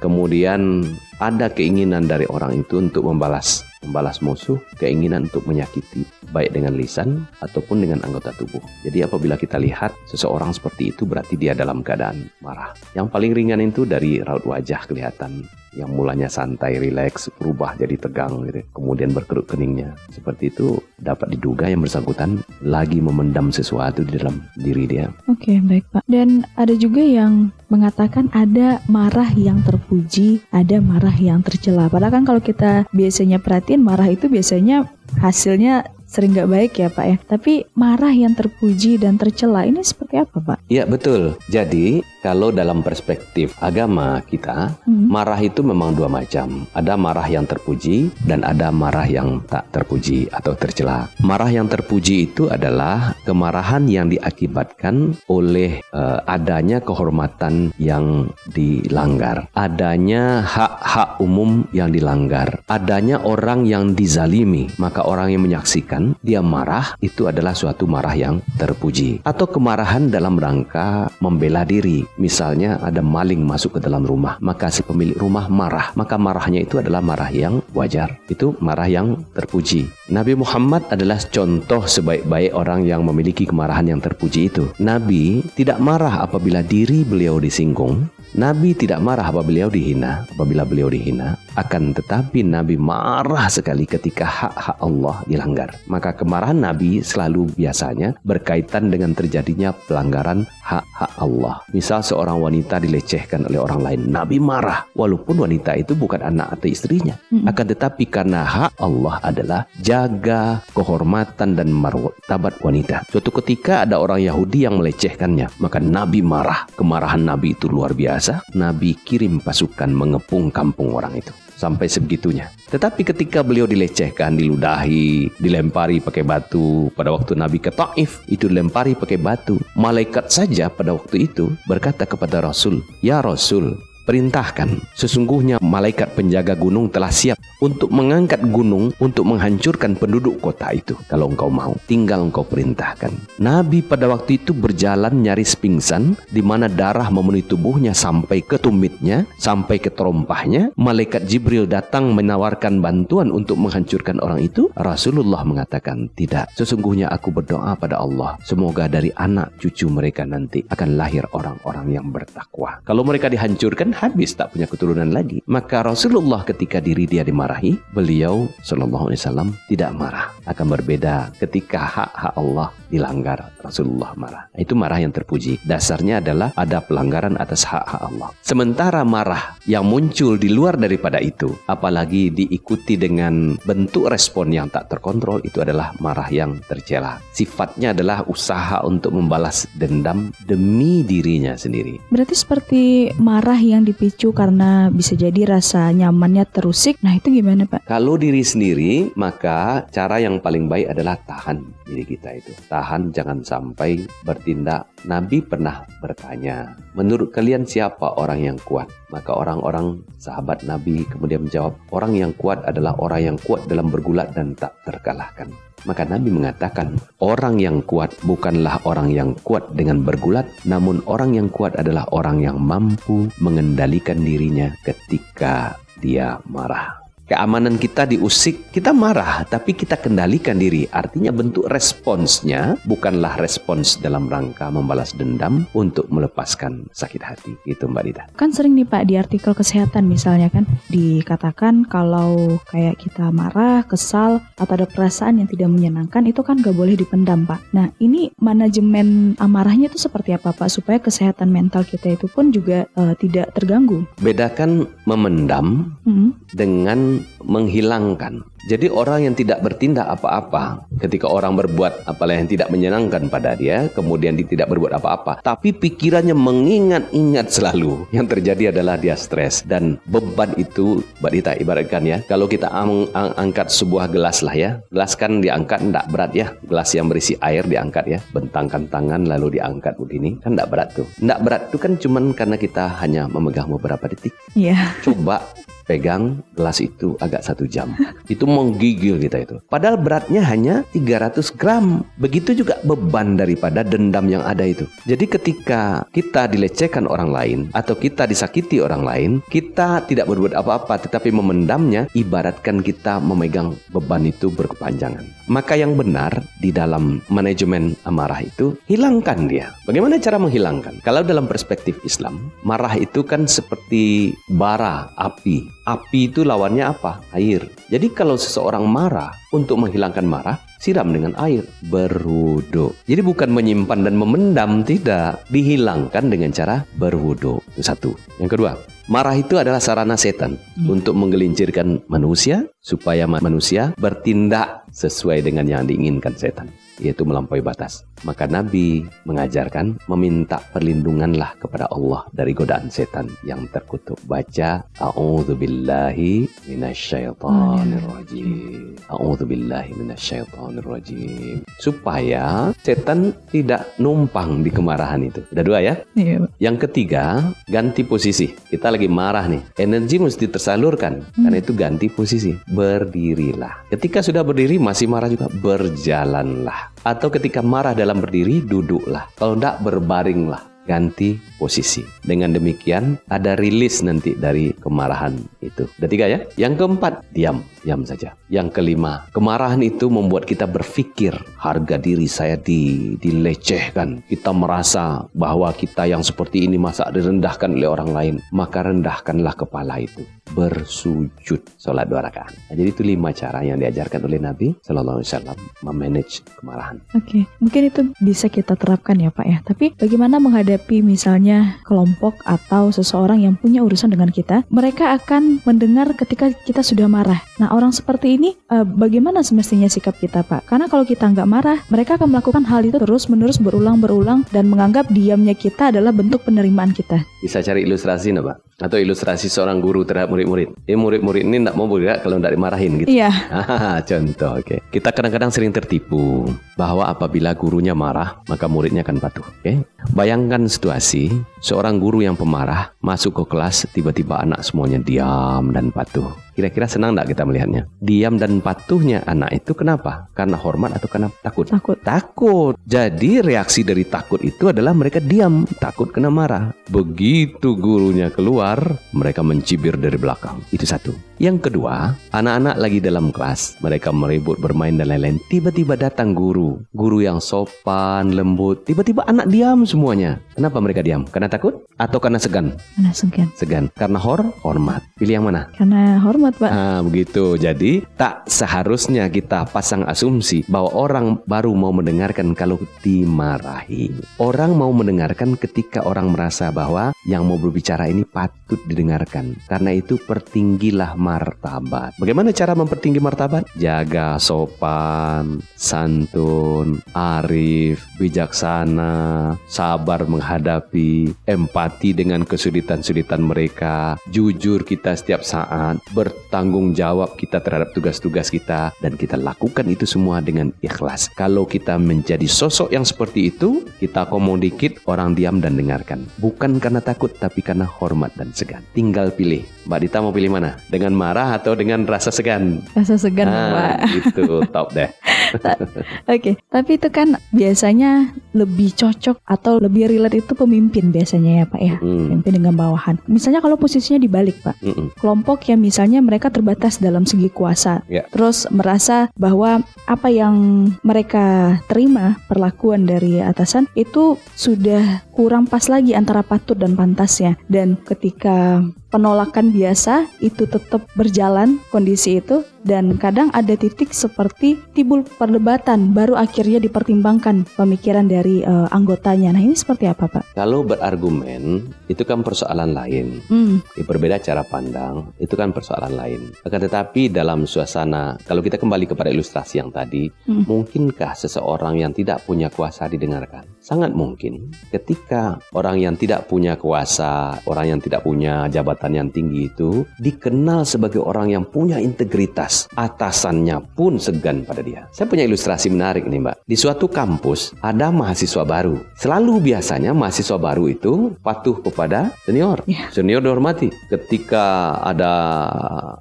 Kemudian 0.00 0.84
ada 1.20 1.52
keinginan 1.52 2.08
dari 2.08 2.24
orang 2.32 2.64
itu 2.64 2.80
untuk 2.80 3.04
membalas 3.04 3.68
membalas 3.80 4.20
musuh, 4.20 4.60
keinginan 4.76 5.28
untuk 5.28 5.48
menyakiti 5.48 6.04
baik 6.30 6.52
dengan 6.52 6.76
lisan 6.76 7.24
ataupun 7.40 7.80
dengan 7.80 8.04
anggota 8.04 8.32
tubuh. 8.36 8.60
Jadi 8.84 9.04
apabila 9.04 9.40
kita 9.40 9.56
lihat 9.56 9.96
seseorang 10.04 10.52
seperti 10.52 10.92
itu 10.92 11.08
berarti 11.08 11.40
dia 11.40 11.56
dalam 11.56 11.80
keadaan 11.80 12.28
marah. 12.44 12.76
Yang 12.92 13.08
paling 13.08 13.32
ringan 13.32 13.64
itu 13.64 13.88
dari 13.88 14.20
raut 14.20 14.44
wajah 14.44 14.84
kelihatan 14.84 15.48
yang 15.74 15.90
mulanya 15.94 16.26
santai, 16.26 16.82
rileks, 16.82 17.30
berubah 17.38 17.78
jadi 17.78 17.94
tegang 17.96 18.42
gitu. 18.50 18.60
Kemudian 18.74 19.14
berkerut 19.14 19.46
keningnya. 19.46 19.94
Seperti 20.10 20.50
itu 20.50 20.82
dapat 20.98 21.30
diduga 21.32 21.70
yang 21.70 21.80
bersangkutan 21.80 22.42
lagi 22.60 22.98
memendam 22.98 23.54
sesuatu 23.54 24.02
di 24.02 24.18
dalam 24.18 24.42
diri 24.58 24.84
dia. 24.90 25.06
Oke, 25.30 25.62
baik 25.62 25.86
Pak. 25.94 26.02
Dan 26.10 26.42
ada 26.58 26.74
juga 26.74 27.00
yang 27.00 27.54
mengatakan 27.70 28.28
ada 28.34 28.82
marah 28.90 29.30
yang 29.32 29.62
terpuji, 29.62 30.42
ada 30.50 30.82
marah 30.82 31.14
yang 31.14 31.40
tercela. 31.40 31.86
Padahal 31.86 32.20
kan 32.20 32.24
kalau 32.26 32.42
kita 32.42 32.84
biasanya 32.90 33.38
perhatiin 33.38 33.80
marah 33.80 34.10
itu 34.10 34.26
biasanya 34.26 34.90
hasilnya 35.22 35.86
sering 36.10 36.34
nggak 36.34 36.50
baik 36.50 36.72
ya 36.74 36.88
Pak 36.90 37.06
ya. 37.06 37.16
Tapi 37.22 37.70
marah 37.78 38.10
yang 38.10 38.34
terpuji 38.34 38.98
dan 38.98 39.14
tercela 39.14 39.62
ini 39.62 39.86
seperti 39.86 40.18
apa 40.18 40.42
Pak? 40.42 40.58
Ya 40.66 40.82
betul. 40.82 41.38
Jadi 41.46 42.02
kalau 42.20 42.52
dalam 42.52 42.84
perspektif 42.84 43.56
agama 43.60 44.20
kita, 44.24 44.76
Hmm. 44.84 45.08
marah 45.08 45.40
itu 45.40 45.64
memang 45.64 45.96
dua 45.96 46.06
macam. 46.08 46.68
Ada 46.76 46.94
marah 47.00 47.26
yang 47.26 47.48
terpuji 47.48 48.12
dan 48.24 48.44
ada 48.44 48.68
marah 48.68 49.08
yang 49.08 49.40
tak 49.48 49.72
terpuji 49.72 50.28
atau 50.28 50.52
tercela. 50.52 51.08
Marah 51.24 51.48
yang 51.48 51.66
terpuji 51.66 52.30
itu 52.30 52.46
adalah 52.52 53.16
kemarahan 53.24 53.88
yang 53.88 54.12
diakibatkan 54.12 55.16
oleh 55.32 55.80
eh, 55.80 56.18
adanya 56.28 56.78
kehormatan 56.84 57.72
yang 57.80 58.28
dilanggar, 58.50 59.48
adanya 59.56 60.44
hak-hak 60.44 61.18
umum 61.18 61.64
yang 61.72 61.90
dilanggar, 61.90 62.60
adanya 62.68 63.22
orang 63.24 63.64
yang 63.64 63.96
dizalimi, 63.96 64.70
maka 64.76 65.02
orang 65.06 65.32
yang 65.34 65.42
menyaksikan 65.44 66.14
dia 66.20 66.44
marah 66.44 66.94
itu 67.00 67.26
adalah 67.26 67.56
suatu 67.56 67.88
marah 67.88 68.14
yang 68.14 68.44
terpuji 68.60 69.24
atau 69.24 69.46
kemarahan 69.48 70.10
dalam 70.12 70.36
rangka 70.36 71.10
membela 71.22 71.64
diri. 71.64 72.04
Misalnya 72.18 72.82
ada 72.82 73.04
maling 73.04 73.44
masuk 73.44 73.78
ke 73.78 73.80
dalam 73.82 74.02
rumah, 74.02 74.40
maka 74.42 74.72
si 74.72 74.82
pemilik 74.82 75.14
rumah 75.14 75.46
marah, 75.46 75.94
maka 75.94 76.18
marahnya 76.18 76.64
itu 76.64 76.80
adalah 76.80 76.98
marah 77.04 77.30
yang 77.30 77.62
wajar. 77.76 78.18
Itu 78.26 78.58
marah 78.58 78.90
yang 78.90 79.22
terpuji. 79.36 79.86
Nabi 80.10 80.34
Muhammad 80.34 80.88
adalah 80.90 81.22
contoh 81.30 81.86
sebaik-baik 81.86 82.56
orang 82.56 82.82
yang 82.82 83.06
memiliki 83.06 83.46
kemarahan 83.46 83.86
yang 83.86 84.00
terpuji 84.02 84.50
itu. 84.50 84.66
Nabi 84.82 85.44
tidak 85.54 85.78
marah 85.78 86.26
apabila 86.26 86.64
diri 86.66 87.06
beliau 87.06 87.38
disinggung, 87.38 88.08
Nabi 88.38 88.78
tidak 88.78 89.02
marah 89.02 89.26
apabila 89.26 89.66
beliau 89.66 89.74
dihina, 89.74 90.22
apabila 90.30 90.62
beliau 90.62 90.86
dihina, 90.86 91.34
akan 91.58 91.90
tetapi 91.90 92.46
Nabi 92.46 92.78
marah 92.78 93.50
sekali 93.50 93.82
ketika 93.82 94.22
hak-hak 94.22 94.78
Allah 94.78 95.26
dilanggar. 95.26 95.74
Maka 95.90 96.14
kemarahan 96.14 96.62
Nabi 96.62 97.02
selalu 97.02 97.50
biasanya 97.58 98.14
berkaitan 98.22 98.94
dengan 98.94 99.18
terjadinya 99.18 99.74
pelanggaran 99.74 100.46
hak-hak 100.62 101.10
Allah. 101.18 101.58
Misal 101.74 102.06
seorang 102.06 102.38
wanita 102.38 102.78
dilecehkan 102.78 103.50
oleh 103.50 103.58
orang 103.58 103.82
lain, 103.82 104.00
Nabi 104.06 104.38
marah 104.38 104.86
walaupun 104.94 105.42
wanita 105.42 105.74
itu 105.74 105.98
bukan 105.98 106.22
anak 106.22 106.54
atau 106.54 106.70
istrinya. 106.70 107.18
Akan 107.50 107.66
tetapi 107.66 108.06
karena 108.06 108.46
hak 108.46 108.78
Allah 108.78 109.18
adalah 109.26 109.60
jaga 109.82 110.62
kehormatan 110.70 111.58
dan 111.58 111.74
martabat 111.74 112.62
wanita. 112.62 113.10
Suatu 113.10 113.34
ketika 113.42 113.82
ada 113.82 113.98
orang 113.98 114.22
Yahudi 114.22 114.70
yang 114.70 114.78
melecehkannya, 114.78 115.50
maka 115.58 115.82
Nabi 115.82 116.22
marah. 116.22 116.70
Kemarahan 116.78 117.26
Nabi 117.26 117.58
itu 117.58 117.66
luar 117.66 117.90
biasa 117.90 118.19
biasa, 118.20 118.44
Nabi 118.52 118.92
kirim 119.00 119.40
pasukan 119.40 119.88
mengepung 119.88 120.52
kampung 120.52 120.92
orang 120.92 121.16
itu. 121.16 121.32
Sampai 121.56 121.88
sebegitunya. 121.88 122.52
Tetapi 122.68 123.00
ketika 123.00 123.40
beliau 123.40 123.64
dilecehkan, 123.64 124.36
diludahi, 124.36 125.32
dilempari 125.40 126.04
pakai 126.04 126.20
batu, 126.20 126.92
pada 126.92 127.16
waktu 127.16 127.32
Nabi 127.32 127.56
ke 127.56 127.72
Taif, 127.72 128.20
itu 128.28 128.44
dilempari 128.44 128.92
pakai 128.92 129.16
batu. 129.16 129.56
Malaikat 129.72 130.28
saja 130.28 130.68
pada 130.68 130.92
waktu 130.92 131.32
itu 131.32 131.48
berkata 131.64 132.04
kepada 132.04 132.44
Rasul, 132.44 132.84
Ya 133.00 133.24
Rasul, 133.24 133.80
perintahkan 134.10 134.90
sesungguhnya 134.98 135.62
malaikat 135.62 136.18
penjaga 136.18 136.58
gunung 136.58 136.90
telah 136.90 137.14
siap 137.14 137.38
untuk 137.62 137.94
mengangkat 137.94 138.42
gunung 138.42 138.90
untuk 138.98 139.22
menghancurkan 139.22 139.94
penduduk 139.94 140.42
kota 140.42 140.74
itu 140.74 140.98
kalau 141.06 141.30
engkau 141.30 141.46
mau. 141.46 141.78
Tinggal 141.86 142.26
engkau 142.26 142.42
perintahkan. 142.42 143.14
Nabi 143.38 143.86
pada 143.86 144.10
waktu 144.10 144.42
itu 144.42 144.50
berjalan 144.50 145.22
nyaris 145.22 145.54
pingsan 145.54 146.18
di 146.26 146.42
mana 146.42 146.66
darah 146.66 147.06
memenuhi 147.06 147.46
tubuhnya 147.46 147.94
sampai 147.94 148.42
ke 148.42 148.58
tumitnya 148.58 149.30
sampai 149.38 149.78
ke 149.78 149.94
terompahnya. 149.94 150.74
Malaikat 150.74 151.30
Jibril 151.30 151.70
datang 151.70 152.10
menawarkan 152.10 152.82
bantuan 152.82 153.30
untuk 153.30 153.62
menghancurkan 153.62 154.18
orang 154.18 154.42
itu. 154.42 154.72
Rasulullah 154.74 155.46
mengatakan 155.46 156.10
tidak 156.18 156.50
sesungguhnya 156.58 157.06
aku 157.14 157.30
berdoa 157.30 157.78
pada 157.78 158.02
Allah. 158.02 158.34
Semoga 158.42 158.90
dari 158.90 159.14
anak 159.14 159.54
cucu 159.62 159.86
mereka 159.86 160.26
nanti 160.26 160.66
akan 160.66 160.98
lahir 160.98 161.28
orang-orang 161.30 161.94
yang 161.94 162.10
bertakwa. 162.10 162.82
Kalau 162.82 163.06
mereka 163.06 163.28
dihancurkan 163.28 163.92
habis 164.00 164.32
tak 164.32 164.56
punya 164.56 164.64
keturunan 164.64 165.12
lagi. 165.12 165.44
Maka 165.44 165.84
Rasulullah 165.84 166.40
ketika 166.48 166.80
diri 166.80 167.04
dia 167.04 167.20
dimarahi, 167.20 167.76
beliau 167.92 168.48
Shallallahu 168.64 169.12
Alaihi 169.12 169.20
Wasallam 169.20 169.48
tidak 169.68 169.92
marah. 169.92 170.32
Akan 170.48 170.72
berbeda 170.72 171.36
ketika 171.36 171.84
hak-hak 171.84 172.32
Allah 172.34 172.72
dilanggar, 172.88 173.52
Rasulullah 173.60 174.16
marah. 174.16 174.48
Itu 174.56 174.72
marah 174.72 174.98
yang 175.04 175.12
terpuji. 175.12 175.60
Dasarnya 175.68 176.24
adalah 176.24 176.56
ada 176.56 176.80
pelanggaran 176.80 177.36
atas 177.36 177.68
hak-hak 177.68 178.00
Allah. 178.00 178.32
Sementara 178.40 179.04
marah 179.04 179.60
yang 179.68 179.84
muncul 179.84 180.40
di 180.40 180.48
luar 180.48 180.80
daripada 180.80 181.20
itu, 181.20 181.52
apalagi 181.68 182.32
diikuti 182.32 182.96
dengan 182.96 183.54
bentuk 183.62 184.08
respon 184.08 184.50
yang 184.50 184.72
tak 184.72 184.88
terkontrol, 184.88 185.44
itu 185.44 185.60
adalah 185.60 185.92
marah 186.00 186.26
yang 186.32 186.56
tercela. 186.64 187.20
Sifatnya 187.36 187.92
adalah 187.92 188.24
usaha 188.26 188.80
untuk 188.82 189.12
membalas 189.12 189.68
dendam 189.76 190.32
demi 190.48 191.04
dirinya 191.04 191.54
sendiri. 191.54 192.00
Berarti 192.08 192.34
seperti 192.34 192.82
marah 193.20 193.60
yang 193.60 193.84
dipicu 193.90 194.30
karena 194.34 194.90
bisa 194.90 195.14
jadi 195.14 195.58
rasa 195.58 195.90
nyamannya 195.90 196.46
terusik. 196.50 196.98
Nah, 197.02 197.14
itu 197.14 197.30
gimana, 197.30 197.66
Pak? 197.66 197.86
Kalau 197.86 198.18
diri 198.18 198.42
sendiri, 198.42 199.10
maka 199.18 199.86
cara 199.90 200.18
yang 200.22 200.38
paling 200.38 200.66
baik 200.70 200.94
adalah 200.94 201.18
tahan 201.22 201.62
diri 201.86 202.04
kita 202.06 202.34
itu. 202.34 202.50
Tahan 202.70 203.10
jangan 203.14 203.42
sampai 203.42 204.02
bertindak. 204.26 204.89
Nabi 205.08 205.40
pernah 205.40 205.80
bertanya, 206.04 206.76
menurut 206.92 207.32
kalian 207.32 207.64
siapa 207.64 208.20
orang 208.20 208.40
yang 208.44 208.58
kuat? 208.60 208.88
Maka 209.08 209.32
orang-orang 209.32 210.04
sahabat 210.20 210.64
Nabi 210.68 211.08
kemudian 211.08 211.48
menjawab, 211.48 211.76
orang 211.88 212.12
yang 212.12 212.32
kuat 212.36 212.60
adalah 212.68 212.92
orang 213.00 213.32
yang 213.32 213.36
kuat 213.40 213.64
dalam 213.64 213.88
bergulat 213.88 214.36
dan 214.36 214.52
tak 214.52 214.76
terkalahkan. 214.84 215.48
Maka 215.88 216.04
Nabi 216.04 216.28
mengatakan, 216.28 217.00
orang 217.24 217.56
yang 217.56 217.80
kuat 217.80 218.12
bukanlah 218.28 218.84
orang 218.84 219.08
yang 219.08 219.32
kuat 219.40 219.72
dengan 219.72 220.04
bergulat, 220.04 220.44
namun 220.68 221.00
orang 221.08 221.32
yang 221.32 221.48
kuat 221.48 221.72
adalah 221.80 222.04
orang 222.12 222.44
yang 222.44 222.60
mampu 222.60 223.32
mengendalikan 223.40 224.20
dirinya 224.20 224.68
ketika 224.84 225.80
dia 226.04 226.36
marah 226.44 227.00
keamanan 227.30 227.78
kita 227.78 228.10
diusik, 228.10 228.74
kita 228.74 228.90
marah, 228.90 229.46
tapi 229.46 229.70
kita 229.70 229.94
kendalikan 229.94 230.58
diri. 230.58 230.90
Artinya 230.90 231.30
bentuk 231.30 231.70
responsnya 231.70 232.74
bukanlah 232.90 233.38
respons 233.38 234.02
dalam 234.02 234.26
rangka 234.26 234.66
membalas 234.66 235.14
dendam 235.14 235.62
untuk 235.78 236.10
melepaskan 236.10 236.90
sakit 236.90 237.22
hati. 237.22 237.54
Itu 237.70 237.86
Mbak 237.86 238.02
Dita. 238.02 238.22
Kan 238.34 238.50
sering 238.50 238.74
nih 238.74 238.90
Pak 238.90 239.06
di 239.06 239.14
artikel 239.14 239.54
kesehatan 239.54 240.10
misalnya 240.10 240.50
kan 240.50 240.66
dikatakan 240.90 241.86
kalau 241.86 242.58
kayak 242.74 242.98
kita 242.98 243.30
marah, 243.30 243.86
kesal, 243.86 244.42
atau 244.58 244.74
ada 244.74 244.90
perasaan 244.90 245.38
yang 245.38 245.46
tidak 245.46 245.70
menyenangkan 245.70 246.26
itu 246.26 246.42
kan 246.42 246.58
gak 246.58 246.74
boleh 246.74 246.98
dipendam 246.98 247.46
Pak. 247.46 247.62
Nah 247.70 247.94
ini 248.02 248.34
manajemen 248.42 249.38
amarahnya 249.38 249.86
itu 249.86 250.02
seperti 250.02 250.34
apa 250.34 250.50
Pak 250.50 250.66
supaya 250.66 250.98
kesehatan 250.98 251.54
mental 251.54 251.86
kita 251.86 252.18
itu 252.18 252.26
pun 252.26 252.50
juga 252.50 252.90
uh, 252.98 253.14
tidak 253.14 253.54
terganggu. 253.54 254.02
Bedakan 254.18 254.90
memendam 255.06 255.94
hmm. 256.02 256.50
dengan 256.58 257.19
menghilangkan. 257.44 258.44
Jadi 258.68 258.92
orang 258.92 259.24
yang 259.24 259.34
tidak 259.36 259.64
bertindak 259.64 260.04
apa-apa 260.04 260.84
ketika 261.00 261.24
orang 261.24 261.56
berbuat 261.56 262.04
apalah 262.04 262.36
yang 262.36 262.44
tidak 262.44 262.68
menyenangkan 262.68 263.32
pada 263.32 263.56
dia, 263.56 263.88
kemudian 263.96 264.36
dia 264.36 264.44
tidak 264.44 264.68
berbuat 264.68 265.00
apa-apa, 265.00 265.40
tapi 265.40 265.72
pikirannya 265.72 266.36
mengingat-ingat 266.36 267.48
selalu. 267.48 268.04
Yang 268.12 268.36
terjadi 268.36 268.76
adalah 268.76 269.00
dia 269.00 269.16
stres 269.16 269.64
dan 269.64 269.96
beban 270.12 270.52
itu, 270.60 271.00
Mbak 271.24 271.32
Dita 271.32 271.52
ibaratkan 271.56 272.04
ya, 272.04 272.20
kalau 272.28 272.44
kita 272.44 272.68
ang 272.68 273.08
ang 273.16 273.32
angkat 273.40 273.72
sebuah 273.72 274.12
gelas 274.12 274.44
lah 274.44 274.52
ya, 274.52 274.70
gelas 274.92 275.16
kan 275.16 275.40
diangkat 275.40 275.80
tidak 275.80 276.06
berat 276.12 276.32
ya, 276.36 276.46
gelas 276.68 276.92
yang 276.92 277.08
berisi 277.08 277.40
air 277.40 277.64
diangkat 277.64 278.04
ya, 278.12 278.20
bentangkan 278.36 278.92
tangan 278.92 279.24
lalu 279.24 279.56
diangkat 279.56 279.96
begini, 279.96 280.36
kan 280.44 280.52
tidak 280.52 280.68
berat 280.68 280.88
tuh. 280.92 281.08
Tidak 281.16 281.40
berat 281.40 281.62
tuh 281.72 281.80
kan 281.80 281.96
cuman 281.96 282.36
karena 282.36 282.60
kita 282.60 282.92
hanya 283.00 283.24
memegang 283.24 283.72
beberapa 283.72 284.04
detik. 284.04 284.36
Iya. 284.52 284.76
Yeah. 284.76 284.84
Coba 285.00 285.48
pegang 285.90 286.38
gelas 286.54 286.78
itu 286.78 287.18
agak 287.18 287.42
satu 287.42 287.66
jam. 287.66 287.90
Itu 288.30 288.46
menggigil 288.46 289.18
kita 289.18 289.42
itu. 289.42 289.58
Padahal 289.66 289.98
beratnya 289.98 290.46
hanya 290.46 290.86
300 290.94 291.50
gram. 291.58 292.06
Begitu 292.14 292.62
juga 292.62 292.78
beban 292.86 293.34
daripada 293.34 293.82
dendam 293.82 294.30
yang 294.30 294.46
ada 294.46 294.62
itu. 294.62 294.86
Jadi 295.02 295.26
ketika 295.26 296.06
kita 296.14 296.46
dilecehkan 296.46 297.10
orang 297.10 297.34
lain 297.34 297.58
atau 297.74 297.98
kita 297.98 298.30
disakiti 298.30 298.78
orang 298.78 299.02
lain, 299.02 299.30
kita 299.50 300.06
tidak 300.06 300.30
berbuat 300.30 300.54
apa-apa 300.54 301.10
tetapi 301.10 301.34
memendamnya 301.34 302.06
ibaratkan 302.14 302.86
kita 302.86 303.18
memegang 303.18 303.74
beban 303.90 304.22
itu 304.22 304.46
berkepanjangan. 304.54 305.39
Maka 305.50 305.74
yang 305.74 305.98
benar 305.98 306.46
di 306.62 306.70
dalam 306.70 307.18
manajemen 307.26 307.98
amarah 308.06 308.38
itu 308.38 308.78
hilangkan 308.86 309.50
dia. 309.50 309.74
Bagaimana 309.82 310.22
cara 310.22 310.38
menghilangkan? 310.38 311.02
Kalau 311.02 311.26
dalam 311.26 311.50
perspektif 311.50 311.98
Islam, 312.06 312.54
marah 312.62 312.94
itu 312.94 313.26
kan 313.26 313.50
seperti 313.50 314.30
bara 314.46 315.10
api 315.18 315.66
Api 315.90 316.30
itu 316.30 316.46
lawannya 316.46 316.86
apa? 316.86 317.18
Air. 317.34 317.66
Jadi 317.90 318.14
kalau 318.14 318.38
seseorang 318.38 318.86
marah, 318.86 319.34
untuk 319.50 319.82
menghilangkan 319.82 320.22
marah, 320.22 320.62
siram 320.80 321.12
dengan 321.12 321.36
air, 321.36 321.62
berwudu. 321.92 322.96
Jadi 323.04 323.20
bukan 323.20 323.52
menyimpan 323.52 324.08
dan 324.08 324.16
memendam, 324.16 324.82
tidak. 324.82 325.44
Dihilangkan 325.52 326.32
dengan 326.32 326.50
cara 326.50 326.82
berwudu. 326.96 327.60
Itu 327.76 327.84
satu. 327.84 328.10
Yang 328.40 328.56
kedua, 328.56 328.72
marah 329.06 329.36
itu 329.36 329.60
adalah 329.60 329.78
sarana 329.78 330.16
setan 330.16 330.56
hmm. 330.56 330.88
untuk 330.88 331.14
menggelincirkan 331.14 332.08
manusia 332.08 332.64
supaya 332.80 333.28
manusia 333.28 333.92
bertindak 334.00 334.88
sesuai 334.90 335.44
dengan 335.44 335.68
yang 335.68 335.84
diinginkan 335.84 336.34
setan 336.34 336.72
yaitu 337.00 337.24
melampaui 337.24 337.64
batas. 337.64 338.04
Maka 338.22 338.44
Nabi 338.44 339.08
mengajarkan 339.24 339.96
meminta 340.06 340.60
perlindunganlah 340.70 341.56
kepada 341.56 341.88
Allah 341.88 342.28
dari 342.36 342.52
godaan 342.52 342.92
setan 342.92 343.32
yang 343.42 343.64
terkutuk. 343.72 344.20
Baca 344.28 344.84
A'udzubillahi 345.00 346.44
minasyaitonirrajim. 346.68 349.00
A'udzubillahi 349.08 349.96
minasyaitonirrajim. 349.96 351.64
Supaya 351.80 352.76
setan 352.84 353.32
tidak 353.48 353.88
numpang 353.96 354.60
di 354.60 354.68
kemarahan 354.68 355.24
itu. 355.24 355.40
Ada 355.48 355.64
dua 355.64 355.80
ya? 355.80 355.96
Iya. 356.12 356.44
Yang 356.60 356.76
ketiga, 356.88 357.56
ganti 357.64 358.04
posisi. 358.04 358.52
Kita 358.52 358.92
lagi 358.92 359.08
marah 359.08 359.48
nih. 359.48 359.80
Energi 359.80 360.20
mesti 360.20 360.44
tersalurkan. 360.44 361.24
Hmm. 361.24 361.48
Karena 361.48 361.56
itu 361.56 361.72
ganti 361.72 362.12
posisi. 362.12 362.52
Berdirilah. 362.68 363.88
Ketika 363.88 364.20
sudah 364.20 364.44
berdiri 364.44 364.76
masih 364.76 365.08
marah 365.08 365.32
juga, 365.32 365.48
berjalanlah. 365.48 366.89
Atau 367.02 367.32
ketika 367.32 367.64
marah 367.64 367.96
dalam 367.96 368.20
berdiri, 368.20 368.60
duduklah. 368.60 369.28
Kalau 369.36 369.56
tidak, 369.56 369.80
berbaringlah 369.80 370.70
ganti 370.90 371.38
posisi. 371.54 372.02
Dengan 372.26 372.50
demikian 372.56 373.20
ada 373.30 373.54
rilis 373.54 374.02
nanti 374.02 374.34
dari 374.34 374.74
kemarahan 374.74 375.38
itu. 375.62 375.86
Ada 376.00 376.06
tiga 376.10 376.26
ya. 376.26 376.38
Yang 376.58 376.82
keempat, 376.82 377.30
diam, 377.30 377.62
diam 377.86 378.02
saja. 378.02 378.34
Yang 378.50 378.82
kelima, 378.82 379.30
kemarahan 379.30 379.78
itu 379.86 380.10
membuat 380.10 380.50
kita 380.50 380.66
berpikir 380.66 381.36
harga 381.54 381.94
diri 381.94 382.26
saya 382.26 382.58
di, 382.58 383.14
dilecehkan. 383.22 384.26
Kita 384.26 384.50
merasa 384.50 385.30
bahwa 385.30 385.70
kita 385.70 386.10
yang 386.10 386.26
seperti 386.26 386.66
ini 386.66 386.74
masa 386.80 387.06
direndahkan 387.14 387.70
oleh 387.70 387.86
orang 387.86 388.10
lain. 388.10 388.34
Maka 388.50 388.82
rendahkanlah 388.90 389.54
kepala 389.54 390.02
itu. 390.02 390.26
Bersujud 390.54 391.60
sholat 391.78 392.06
dua 392.10 392.26
rakaat. 392.26 392.52
Nah, 392.70 392.74
jadi 392.74 392.88
itu 392.90 393.02
lima 393.06 393.30
cara 393.30 393.62
yang 393.62 393.78
diajarkan 393.78 394.26
oleh 394.26 394.38
Nabi 394.42 394.74
Shallallahu 394.82 395.22
Alaihi 395.22 395.30
Wasallam 395.30 395.58
memanage 395.86 396.42
kemarahan. 396.58 396.96
Oke, 397.14 397.46
mungkin 397.62 397.82
itu 397.86 398.00
bisa 398.18 398.50
kita 398.50 398.74
terapkan 398.74 399.16
ya 399.18 399.30
Pak 399.30 399.46
ya. 399.46 399.58
Tapi 399.62 399.94
bagaimana 399.94 400.42
menghadapi 400.42 401.02
misalnya 401.02 401.78
kelompok 401.86 402.38
atau 402.46 402.90
seseorang 402.90 403.42
yang 403.42 403.54
punya 403.54 403.82
urusan 403.86 404.10
dengan 404.10 404.30
kita, 404.30 404.66
mereka 404.68 405.14
akan 405.16 405.62
mendengar 405.62 406.12
ketika 406.18 406.50
kita 406.66 406.82
sudah 406.82 407.06
marah. 407.06 407.40
Nah 407.62 407.70
orang 407.70 407.94
seperti 407.94 408.36
ini, 408.38 408.54
eh, 408.70 408.86
bagaimana 408.86 409.42
semestinya 409.46 409.86
sikap 409.86 410.18
kita 410.18 410.42
Pak? 410.42 410.66
Karena 410.66 410.86
kalau 410.90 411.06
kita 411.06 411.30
nggak 411.30 411.48
marah, 411.48 411.78
mereka 411.88 412.18
akan 412.18 412.30
melakukan 412.34 412.64
hal 412.66 412.82
itu 412.86 412.98
terus 412.98 413.30
menerus 413.30 413.58
berulang-berulang 413.62 414.46
dan 414.50 414.66
menganggap 414.66 415.08
diamnya 415.10 415.54
kita 415.54 415.94
adalah 415.94 416.10
bentuk 416.10 416.42
penerimaan 416.46 416.90
kita. 416.94 417.22
Bisa 417.40 417.62
cari 417.62 417.86
ilustrasi 417.86 418.34
nggak 418.34 418.46
Pak? 418.46 418.69
Atau 418.80 418.96
ilustrasi 418.96 419.52
seorang 419.52 419.78
guru 419.78 420.08
terhadap 420.08 420.32
murid-murid. 420.32 420.72
Ini 420.88 420.96
murid-murid 420.96 421.44
ini 421.44 421.56
nggak 421.68 421.76
mau 421.76 421.84
bergerak 421.84 422.24
kalau 422.24 422.40
nggak 422.40 422.52
dimarahin 422.56 422.92
gitu. 423.04 423.08
Iya. 423.12 423.30
Ah, 423.52 424.00
Contoh, 424.00 424.56
oke. 424.56 424.80
Kita 424.88 425.12
kadang-kadang 425.12 425.52
sering 425.52 425.70
tertipu 425.70 426.48
bahwa 426.80 427.04
apabila 427.06 427.52
gurunya 427.52 427.92
marah, 427.92 428.40
maka 428.48 428.64
muridnya 428.64 429.04
akan 429.04 429.20
patuh. 429.20 429.44
Oke. 429.44 429.84
Bayangkan 430.16 430.64
situasi 430.64 431.28
seorang 431.60 432.00
guru 432.00 432.24
yang 432.24 432.40
pemarah 432.40 432.96
masuk 433.04 433.44
ke 433.44 433.44
kelas, 433.52 433.84
tiba-tiba 433.92 434.40
anak 434.40 434.64
semuanya 434.64 434.96
diam 435.04 435.76
dan 435.76 435.92
patuh. 435.92 436.32
Kira-kira 436.60 436.84
senang 436.84 437.16
nggak 437.16 437.32
kita 437.32 437.48
melihatnya? 437.48 437.88
Diam 438.04 438.36
dan 438.36 438.60
patuhnya 438.60 439.24
anak 439.24 439.64
itu 439.64 439.72
kenapa? 439.72 440.28
Karena 440.36 440.60
hormat 440.60 440.92
atau 440.92 441.08
karena 441.08 441.32
takut? 441.40 441.64
Takut. 441.64 441.96
Takut. 442.04 442.76
Jadi 442.84 443.40
reaksi 443.40 443.80
dari 443.80 444.04
takut 444.04 444.44
itu 444.44 444.68
adalah 444.68 444.92
mereka 444.92 445.24
diam, 445.24 445.64
takut 445.80 446.12
kena 446.12 446.28
marah. 446.28 446.68
Begitu 446.92 447.80
gurunya 447.80 448.28
keluar, 448.28 448.76
mereka 449.16 449.40
mencibir 449.40 449.96
dari 449.96 450.20
belakang. 450.20 450.60
Itu 450.68 450.84
satu. 450.84 451.29
Yang 451.40 451.72
kedua, 451.72 452.20
anak-anak 452.36 452.76
lagi 452.76 453.00
dalam 453.00 453.32
kelas, 453.32 453.80
mereka 453.80 454.12
meribut, 454.12 454.60
bermain 454.60 454.92
dan 455.00 455.08
lain-lain. 455.08 455.40
Tiba-tiba 455.48 455.96
datang 455.96 456.36
guru, 456.36 456.84
guru 456.92 457.24
yang 457.24 457.40
sopan, 457.40 458.36
lembut. 458.36 458.84
Tiba-tiba 458.84 459.24
anak 459.24 459.48
diam 459.48 459.88
semuanya. 459.88 460.36
Kenapa 460.52 460.84
mereka 460.84 461.00
diam? 461.00 461.24
Karena 461.24 461.48
takut 461.48 461.88
atau 461.96 462.20
karena 462.20 462.36
segan? 462.36 462.76
Mana 463.00 463.16
segan? 463.16 463.48
Segan. 463.56 463.88
Karena 463.96 464.20
hor, 464.20 464.52
hormat. 464.60 465.00
Pilih 465.16 465.40
yang 465.40 465.48
mana? 465.48 465.72
Karena 465.72 466.20
hormat 466.20 466.60
Pak. 466.60 466.68
Nah, 466.68 467.00
begitu. 467.08 467.56
Jadi, 467.56 468.04
tak 468.20 468.44
seharusnya 468.44 469.32
kita 469.32 469.64
pasang 469.72 470.04
asumsi 470.04 470.68
bahwa 470.68 470.92
orang 470.92 471.40
baru 471.48 471.72
mau 471.72 471.96
mendengarkan 471.96 472.52
kalau 472.52 472.76
dimarahi. 473.00 474.12
Orang 474.36 474.76
mau 474.76 474.92
mendengarkan 474.92 475.56
ketika 475.56 476.04
orang 476.04 476.36
merasa 476.36 476.68
bahwa 476.68 477.16
yang 477.24 477.48
mau 477.48 477.56
berbicara 477.56 478.12
ini 478.12 478.28
patut 478.28 478.76
didengarkan. 478.84 479.56
Karena 479.64 479.96
itu 479.96 480.20
pertinggilah 480.20 481.16
martabat. 481.30 482.10
Bagaimana 482.18 482.50
cara 482.50 482.74
mempertinggi 482.74 483.22
martabat? 483.22 483.62
Jaga 483.78 484.34
sopan, 484.42 485.62
santun, 485.78 486.98
arif, 487.14 488.02
bijaksana, 488.18 489.54
sabar 489.70 490.26
menghadapi, 490.26 491.30
empati 491.46 492.10
dengan 492.10 492.42
kesulitan-sulitan 492.42 493.46
mereka, 493.46 494.18
jujur 494.34 494.82
kita 494.82 495.14
setiap 495.14 495.46
saat, 495.46 496.02
bertanggung 496.10 496.98
jawab 496.98 497.38
kita 497.38 497.62
terhadap 497.62 497.94
tugas-tugas 497.94 498.50
kita, 498.50 498.90
dan 498.98 499.14
kita 499.14 499.38
lakukan 499.38 499.86
itu 499.86 500.02
semua 500.02 500.42
dengan 500.42 500.74
ikhlas. 500.82 501.30
Kalau 501.38 501.62
kita 501.62 501.94
menjadi 501.94 502.50
sosok 502.50 502.90
yang 502.90 503.06
seperti 503.06 503.54
itu, 503.54 503.86
kita 504.02 504.26
ngomong 504.26 504.58
dikit, 504.58 504.98
orang 505.06 505.38
diam 505.38 505.62
dan 505.62 505.78
dengarkan. 505.78 506.26
Bukan 506.42 506.82
karena 506.82 506.98
takut, 506.98 507.30
tapi 507.38 507.62
karena 507.62 507.86
hormat 507.86 508.34
dan 508.34 508.50
segan. 508.50 508.82
Tinggal 508.96 509.30
pilih. 509.30 509.62
Mbak 509.86 510.00
Dita 510.02 510.18
mau 510.20 510.34
pilih 510.34 510.50
mana? 510.52 510.76
Dengan 510.90 511.12
marah 511.20 511.60
atau 511.60 511.76
dengan 511.76 512.08
rasa 512.08 512.32
segan? 512.32 512.80
Rasa 512.96 513.20
segan 513.20 513.44
Pak. 513.44 513.76
Ah, 513.76 513.96
itu 514.08 514.44
top 514.72 514.88
deh. 514.96 515.10
Oke, 516.32 516.56
tapi 516.70 516.96
itu 516.96 517.08
kan 517.10 517.36
biasanya 517.50 518.30
lebih 518.54 518.94
cocok 518.94 519.42
atau 519.42 519.82
lebih 519.82 520.08
relate 520.08 520.40
itu 520.40 520.52
pemimpin 520.54 521.10
biasanya 521.10 521.62
ya 521.62 521.64
Pak 521.68 521.80
ya, 521.82 521.94
Hmm. 522.00 522.40
pemimpin 522.40 522.52
dengan 522.62 522.74
bawahan. 522.78 523.18
Misalnya 523.26 523.60
kalau 523.60 523.76
posisinya 523.76 524.22
dibalik 524.22 524.56
Pak, 524.62 524.78
Mm-mm. 524.80 525.12
kelompok 525.18 525.66
yang 525.68 525.82
misalnya 525.82 526.22
mereka 526.22 526.48
terbatas 526.48 527.02
dalam 527.02 527.26
segi 527.26 527.50
kuasa, 527.50 528.06
Ya. 528.06 528.24
terus 528.30 528.64
merasa 528.70 529.28
bahwa 529.36 529.82
apa 530.06 530.28
yang 530.30 530.86
mereka 531.02 531.76
terima 531.90 532.38
perlakuan 532.46 533.04
dari 533.04 533.42
atasan 533.42 533.90
itu 533.98 534.38
sudah 534.54 535.26
kurang 535.34 535.66
pas 535.66 535.82
lagi 535.90 536.14
antara 536.14 536.46
patut 536.46 536.78
dan 536.78 536.94
pantasnya, 536.94 537.58
dan 537.66 537.98
ketika 538.06 538.86
penolakan 539.10 539.74
biasa 539.74 540.30
itu 540.38 540.64
tetap 540.70 541.02
berjalan 541.18 541.82
kondisi 541.90 542.38
itu 542.38 542.62
dan 542.82 543.16
kadang 543.20 543.52
ada 543.52 543.76
titik 543.76 544.10
seperti 544.10 544.80
timbul 544.96 545.20
perdebatan 545.24 546.16
baru 546.16 546.36
akhirnya 546.36 546.80
dipertimbangkan 546.80 547.68
pemikiran 547.76 548.26
dari 548.26 548.64
eh, 548.64 548.88
anggotanya. 548.90 549.52
Nah 549.52 549.62
ini 549.62 549.76
seperti 549.76 550.08
apa 550.08 550.26
Pak? 550.28 550.56
Kalau 550.56 550.82
berargumen 550.82 551.84
itu 552.08 552.22
kan 552.24 552.40
persoalan 552.40 552.96
lain. 552.96 553.40
Hmm, 553.48 553.82
Ya, 553.96 554.04
berbeda 554.06 554.40
cara 554.40 554.62
pandang 554.64 555.34
itu 555.36 555.52
kan 555.58 555.74
persoalan 555.74 556.14
lain. 556.14 556.40
Akan 556.64 556.80
tetapi 556.80 557.28
dalam 557.28 557.68
suasana 557.68 558.38
kalau 558.46 558.64
kita 558.64 558.80
kembali 558.80 559.04
kepada 559.10 559.28
ilustrasi 559.28 559.82
yang 559.82 559.90
tadi, 559.92 560.30
Hmm. 560.46 560.64
mungkinkah 560.64 561.36
seseorang 561.36 562.00
yang 562.00 562.12
tidak 562.16 562.44
punya 562.46 562.72
kuasa 562.72 563.10
didengarkan? 563.10 563.66
Sangat 563.80 564.12
mungkin. 564.14 564.72
Ketika 564.88 565.58
orang 565.72 566.00
yang 566.00 566.14
tidak 566.16 566.46
punya 566.46 566.76
kuasa, 566.76 567.60
orang 567.66 567.96
yang 567.96 568.00
tidak 568.00 568.24
punya 568.24 568.68
jabatan 568.68 569.12
yang 569.16 569.28
tinggi 569.28 569.68
itu 569.68 570.04
dikenal 570.20 570.84
sebagai 570.84 571.20
orang 571.20 571.50
yang 571.52 571.64
punya 571.66 572.00
integritas, 572.00 572.69
atasannya 572.94 573.82
pun 573.94 574.16
segan 574.16 574.62
pada 574.64 574.80
dia. 574.84 575.06
Saya 575.10 575.26
punya 575.26 575.46
ilustrasi 575.46 575.90
menarik 575.92 576.26
nih, 576.26 576.40
Mbak. 576.40 576.56
Di 576.66 576.76
suatu 576.78 577.06
kampus 577.10 577.74
ada 577.82 578.08
mahasiswa 578.14 578.62
baru. 578.62 578.98
Selalu 579.18 579.72
biasanya 579.72 580.14
mahasiswa 580.14 580.56
baru 580.56 580.90
itu 580.90 581.34
patuh 581.42 581.82
kepada 581.82 582.32
senior. 582.46 582.82
Ya. 582.86 583.10
Senior 583.10 583.42
dihormati. 583.42 583.90
Ketika 584.08 584.96
ada 585.02 585.32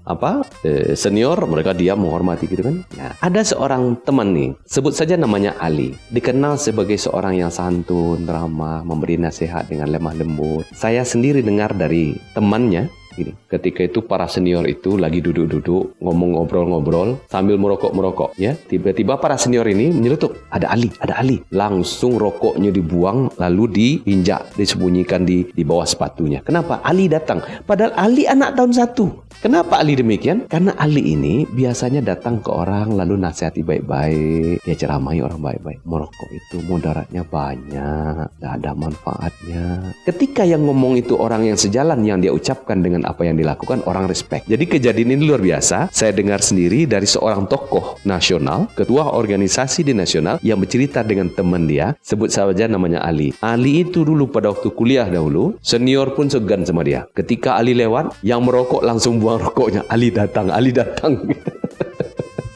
apa 0.03 0.44
eh, 0.65 0.94
senior, 0.98 1.38
mereka 1.46 1.75
diam 1.75 2.01
menghormati 2.01 2.46
gitu 2.50 2.65
kan. 2.65 2.75
Nah, 2.98 3.12
ada 3.22 3.41
seorang 3.46 4.00
teman 4.03 4.34
nih, 4.34 4.51
sebut 4.65 4.94
saja 4.96 5.15
namanya 5.15 5.56
Ali. 5.62 5.94
Dikenal 6.10 6.58
sebagai 6.58 6.98
seorang 6.98 7.38
yang 7.38 7.51
santun, 7.53 8.25
ramah, 8.25 8.82
memberi 8.84 9.20
nasihat 9.20 9.70
dengan 9.70 9.91
lemah 9.91 10.15
lembut. 10.18 10.65
Saya 10.74 11.06
sendiri 11.06 11.44
dengar 11.46 11.74
dari 11.75 12.18
temannya 12.34 12.99
gini. 13.13 13.34
Ketika 13.50 13.86
itu 13.86 14.06
para 14.06 14.30
senior 14.30 14.66
itu 14.66 14.96
lagi 14.96 15.20
duduk-duduk 15.24 16.00
ngomong 16.01 16.38
ngobrol-ngobrol 16.38 17.22
sambil 17.30 17.58
merokok-merokok 17.58 18.36
ya. 18.38 18.54
Tiba-tiba 18.56 19.18
para 19.18 19.36
senior 19.39 19.66
ini 19.70 19.94
menyelutuk, 19.94 20.38
ada 20.50 20.70
Ali, 20.72 20.89
ada 21.01 21.18
Ali. 21.20 21.42
Langsung 21.54 22.18
rokoknya 22.18 22.70
dibuang 22.74 23.34
lalu 23.38 23.63
diinjak, 23.70 24.54
disembunyikan 24.56 25.24
di 25.25 25.48
di 25.50 25.63
bawah 25.66 25.86
sepatunya. 25.86 26.42
Kenapa? 26.46 26.82
Ali 26.86 27.10
datang. 27.10 27.42
Padahal 27.66 27.94
Ali 27.98 28.25
anak 28.25 28.56
tahun 28.58 28.74
satu. 28.75 29.30
Kenapa 29.39 29.80
Ali 29.80 29.96
demikian? 29.96 30.51
Karena 30.51 30.75
Ali 30.75 31.16
ini 31.16 31.48
biasanya 31.48 32.04
datang 32.04 32.44
ke 32.44 32.51
orang 32.51 32.92
lalu 32.92 33.16
nasihati 33.16 33.63
baik-baik. 33.63 34.60
Dia 34.68 34.75
ceramahi 34.75 35.24
orang 35.24 35.39
baik-baik. 35.39 35.80
Merokok 35.88 36.28
itu 36.28 36.60
mudaratnya 36.68 37.24
banyak, 37.24 38.36
tidak 38.36 38.51
ada 38.60 38.72
manfaatnya. 38.75 39.63
Ketika 40.04 40.44
yang 40.44 40.68
ngomong 40.68 41.00
itu 41.00 41.16
orang 41.16 41.48
yang 41.48 41.56
sejalan 41.56 42.04
yang 42.04 42.20
dia 42.20 42.36
ucapkan 42.36 42.84
dengan 42.84 42.99
apa 43.06 43.27
yang 43.27 43.38
dilakukan, 43.38 43.84
orang 43.86 44.10
respect. 44.10 44.48
Jadi 44.50 44.65
kejadian 44.65 45.15
ini 45.15 45.24
luar 45.29 45.44
biasa. 45.44 45.91
Saya 45.94 46.12
dengar 46.15 46.41
sendiri 46.44 46.89
dari 46.89 47.06
seorang 47.06 47.46
tokoh 47.48 48.00
nasional, 48.03 48.72
ketua 48.74 49.13
organisasi 49.13 49.86
di 49.86 49.94
nasional 49.94 50.39
yang 50.41 50.60
bercerita 50.60 51.03
dengan 51.06 51.32
teman 51.32 51.68
dia, 51.70 51.96
sebut 52.01 52.34
saja 52.34 52.65
namanya 52.65 53.03
Ali. 53.06 53.32
Ali 53.39 53.86
itu 53.86 54.03
dulu 54.03 54.27
pada 54.27 54.51
waktu 54.51 54.72
kuliah 54.74 55.08
dahulu, 55.08 55.56
senior 55.62 56.15
pun 56.18 56.27
segan 56.27 56.65
sama 56.65 56.82
dia. 56.84 57.06
Ketika 57.13 57.56
Ali 57.60 57.77
lewat, 57.77 58.20
yang 58.25 58.44
merokok 58.44 58.82
langsung 58.82 59.22
buang 59.22 59.39
rokoknya. 59.39 59.86
Ali 59.88 60.10
datang, 60.10 60.50
Ali 60.50 60.74
datang. 60.74 61.20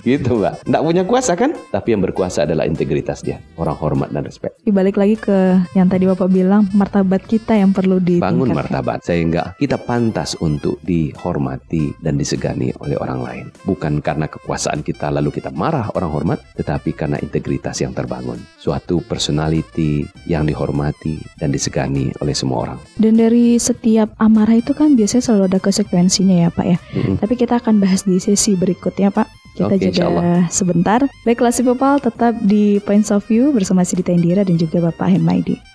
gitu 0.04 0.40
mbak. 0.40 0.68
Nggak 0.68 0.84
punya 0.84 1.04
kuasa 1.08 1.34
kan? 1.34 1.56
Tapi 1.72 1.96
yang 1.96 2.04
berkuasa 2.04 2.44
adalah 2.44 2.68
integritas 2.68 3.24
dia. 3.24 3.40
Orang 3.56 3.80
hormat 3.80 4.12
dan 4.12 4.28
respect. 4.28 4.60
dibalik 4.64 4.96
lagi 4.96 5.20
ke 5.20 5.60
yang 5.76 5.92
tadi 5.92 6.08
Bapak 6.08 6.32
bilang 6.32 6.72
martabat 6.72 7.28
kita 7.28 7.60
yang 7.60 7.76
perlu 7.76 8.00
Bangun 8.00 8.16
ditingkatkan. 8.48 8.56
martabat 8.56 9.00
sehingga 9.04 9.44
kita 9.60 9.76
pantas 9.76 10.40
untuk 10.40 10.80
dihormati 10.88 11.92
dan 12.00 12.16
disegani 12.16 12.72
oleh 12.80 12.96
orang 12.96 13.20
lain. 13.20 13.46
Bukan 13.68 14.00
karena 14.00 14.32
kekuasaan 14.32 14.82
kita 14.82 15.12
lalu 15.12 15.36
kita 15.36 15.52
marah 15.52 15.92
orang 16.00 16.12
hormat, 16.12 16.40
tetapi 16.56 16.96
karena 16.96 17.20
integritas 17.20 17.84
yang 17.84 17.92
terbangun. 17.92 18.40
Suatu 18.56 19.04
personality 19.04 20.08
yang 20.26 20.48
dihormati 20.48 21.20
dan 21.40 21.52
disegani 21.52 22.16
oleh 22.24 22.32
semua 22.32 22.72
orang. 22.72 22.80
Dan 22.96 23.20
dari 23.20 23.60
setiap 23.60 24.16
amarah 24.24 24.58
itu 24.58 24.72
kan 24.72 24.96
biasanya 24.96 25.28
selalu 25.28 25.44
ada 25.52 25.60
konsekuensinya 25.60 26.48
ya 26.48 26.50
Pak 26.50 26.66
ya. 26.66 26.78
Mm-mm. 26.96 27.16
Tapi 27.20 27.34
kita 27.36 27.60
akan 27.60 27.84
bahas 27.84 28.08
di 28.08 28.16
sesi 28.18 28.56
berikutnya 28.56 29.12
Pak. 29.12 29.43
Kita 29.54 29.76
insya 29.78 30.10
jeda 30.10 30.50
sebentar. 30.50 31.00
Baiklah 31.24 31.54
si 31.54 31.62
Popal 31.62 32.02
tetap 32.02 32.34
di 32.42 32.82
Points 32.82 33.14
of 33.14 33.26
View 33.30 33.54
bersama 33.54 33.86
Sidita 33.86 34.10
Indira 34.10 34.42
dan 34.42 34.58
juga 34.58 34.90
Bapak 34.90 35.14
Henmaidi. 35.14 35.73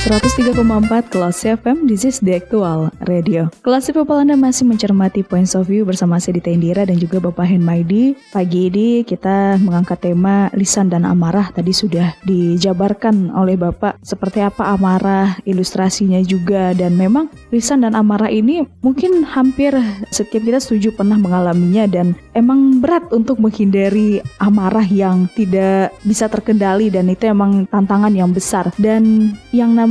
103,4 0.00 1.12
Kelas 1.12 1.44
FM, 1.44 1.84
this 1.84 2.08
is 2.08 2.24
the 2.24 2.32
actual 2.32 2.88
radio. 3.04 3.52
Kelas 3.60 3.92
People 3.92 4.16
Anda 4.16 4.32
masih 4.32 4.64
mencermati 4.64 5.20
points 5.20 5.52
of 5.52 5.68
view 5.68 5.84
bersama 5.84 6.16
saya 6.16 6.40
Dita 6.40 6.48
Indira 6.48 6.88
dan 6.88 6.96
juga 6.96 7.20
Bapak 7.20 7.44
Henmaidi. 7.44 8.16
Pagi 8.32 8.72
ini 8.72 9.04
kita 9.04 9.60
mengangkat 9.60 10.00
tema 10.00 10.48
lisan 10.56 10.88
dan 10.88 11.04
amarah. 11.04 11.52
Tadi 11.52 11.76
sudah 11.76 12.16
dijabarkan 12.24 13.28
oleh 13.36 13.60
Bapak 13.60 14.00
seperti 14.00 14.40
apa 14.40 14.72
amarah, 14.72 15.36
ilustrasinya 15.44 16.24
juga. 16.24 16.72
Dan 16.72 16.96
memang 16.96 17.28
lisan 17.52 17.84
dan 17.84 17.92
amarah 17.92 18.32
ini 18.32 18.64
mungkin 18.80 19.20
hampir 19.28 19.76
setiap 20.08 20.40
kita 20.40 20.64
setuju 20.64 20.96
pernah 20.96 21.20
mengalaminya 21.20 21.84
dan 21.84 22.16
emang 22.32 22.80
berat 22.80 23.04
untuk 23.12 23.36
menghindari 23.36 24.24
amarah 24.40 24.88
yang 24.88 25.28
tidak 25.36 25.92
bisa 26.08 26.24
terkendali 26.32 26.88
dan 26.88 27.04
itu 27.12 27.28
emang 27.28 27.68
tantangan 27.68 28.16
yang 28.16 28.32
besar. 28.32 28.72
Dan 28.80 29.36
yang 29.52 29.76
namanya 29.76 29.89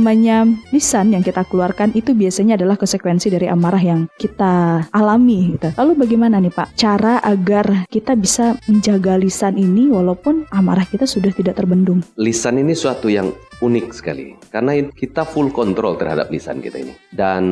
lisan 0.72 1.12
yang 1.12 1.22
kita 1.22 1.44
keluarkan 1.46 1.92
itu 1.92 2.16
biasanya 2.16 2.56
adalah 2.56 2.80
konsekuensi 2.80 3.28
dari 3.30 3.46
amarah 3.46 3.82
yang 3.82 4.00
kita 4.16 4.86
alami 4.90 5.56
gitu. 5.56 5.70
Lalu 5.76 5.92
bagaimana 6.06 6.40
nih 6.40 6.52
Pak 6.52 6.74
cara 6.76 7.20
agar 7.20 7.86
kita 7.92 8.16
bisa 8.16 8.56
menjaga 8.66 9.20
lisan 9.20 9.60
ini 9.60 9.92
walaupun 9.92 10.48
amarah 10.50 10.84
kita 10.88 11.04
sudah 11.04 11.30
tidak 11.32 11.60
terbendung? 11.60 12.00
Lisan 12.16 12.58
ini 12.58 12.72
suatu 12.72 13.12
yang 13.12 13.30
unik 13.60 13.86
sekali 13.92 14.34
karena 14.48 14.80
kita 14.88 15.22
full 15.28 15.52
control 15.52 15.94
terhadap 16.00 16.32
lisan 16.32 16.64
kita 16.64 16.80
ini 16.80 16.96
dan 17.12 17.44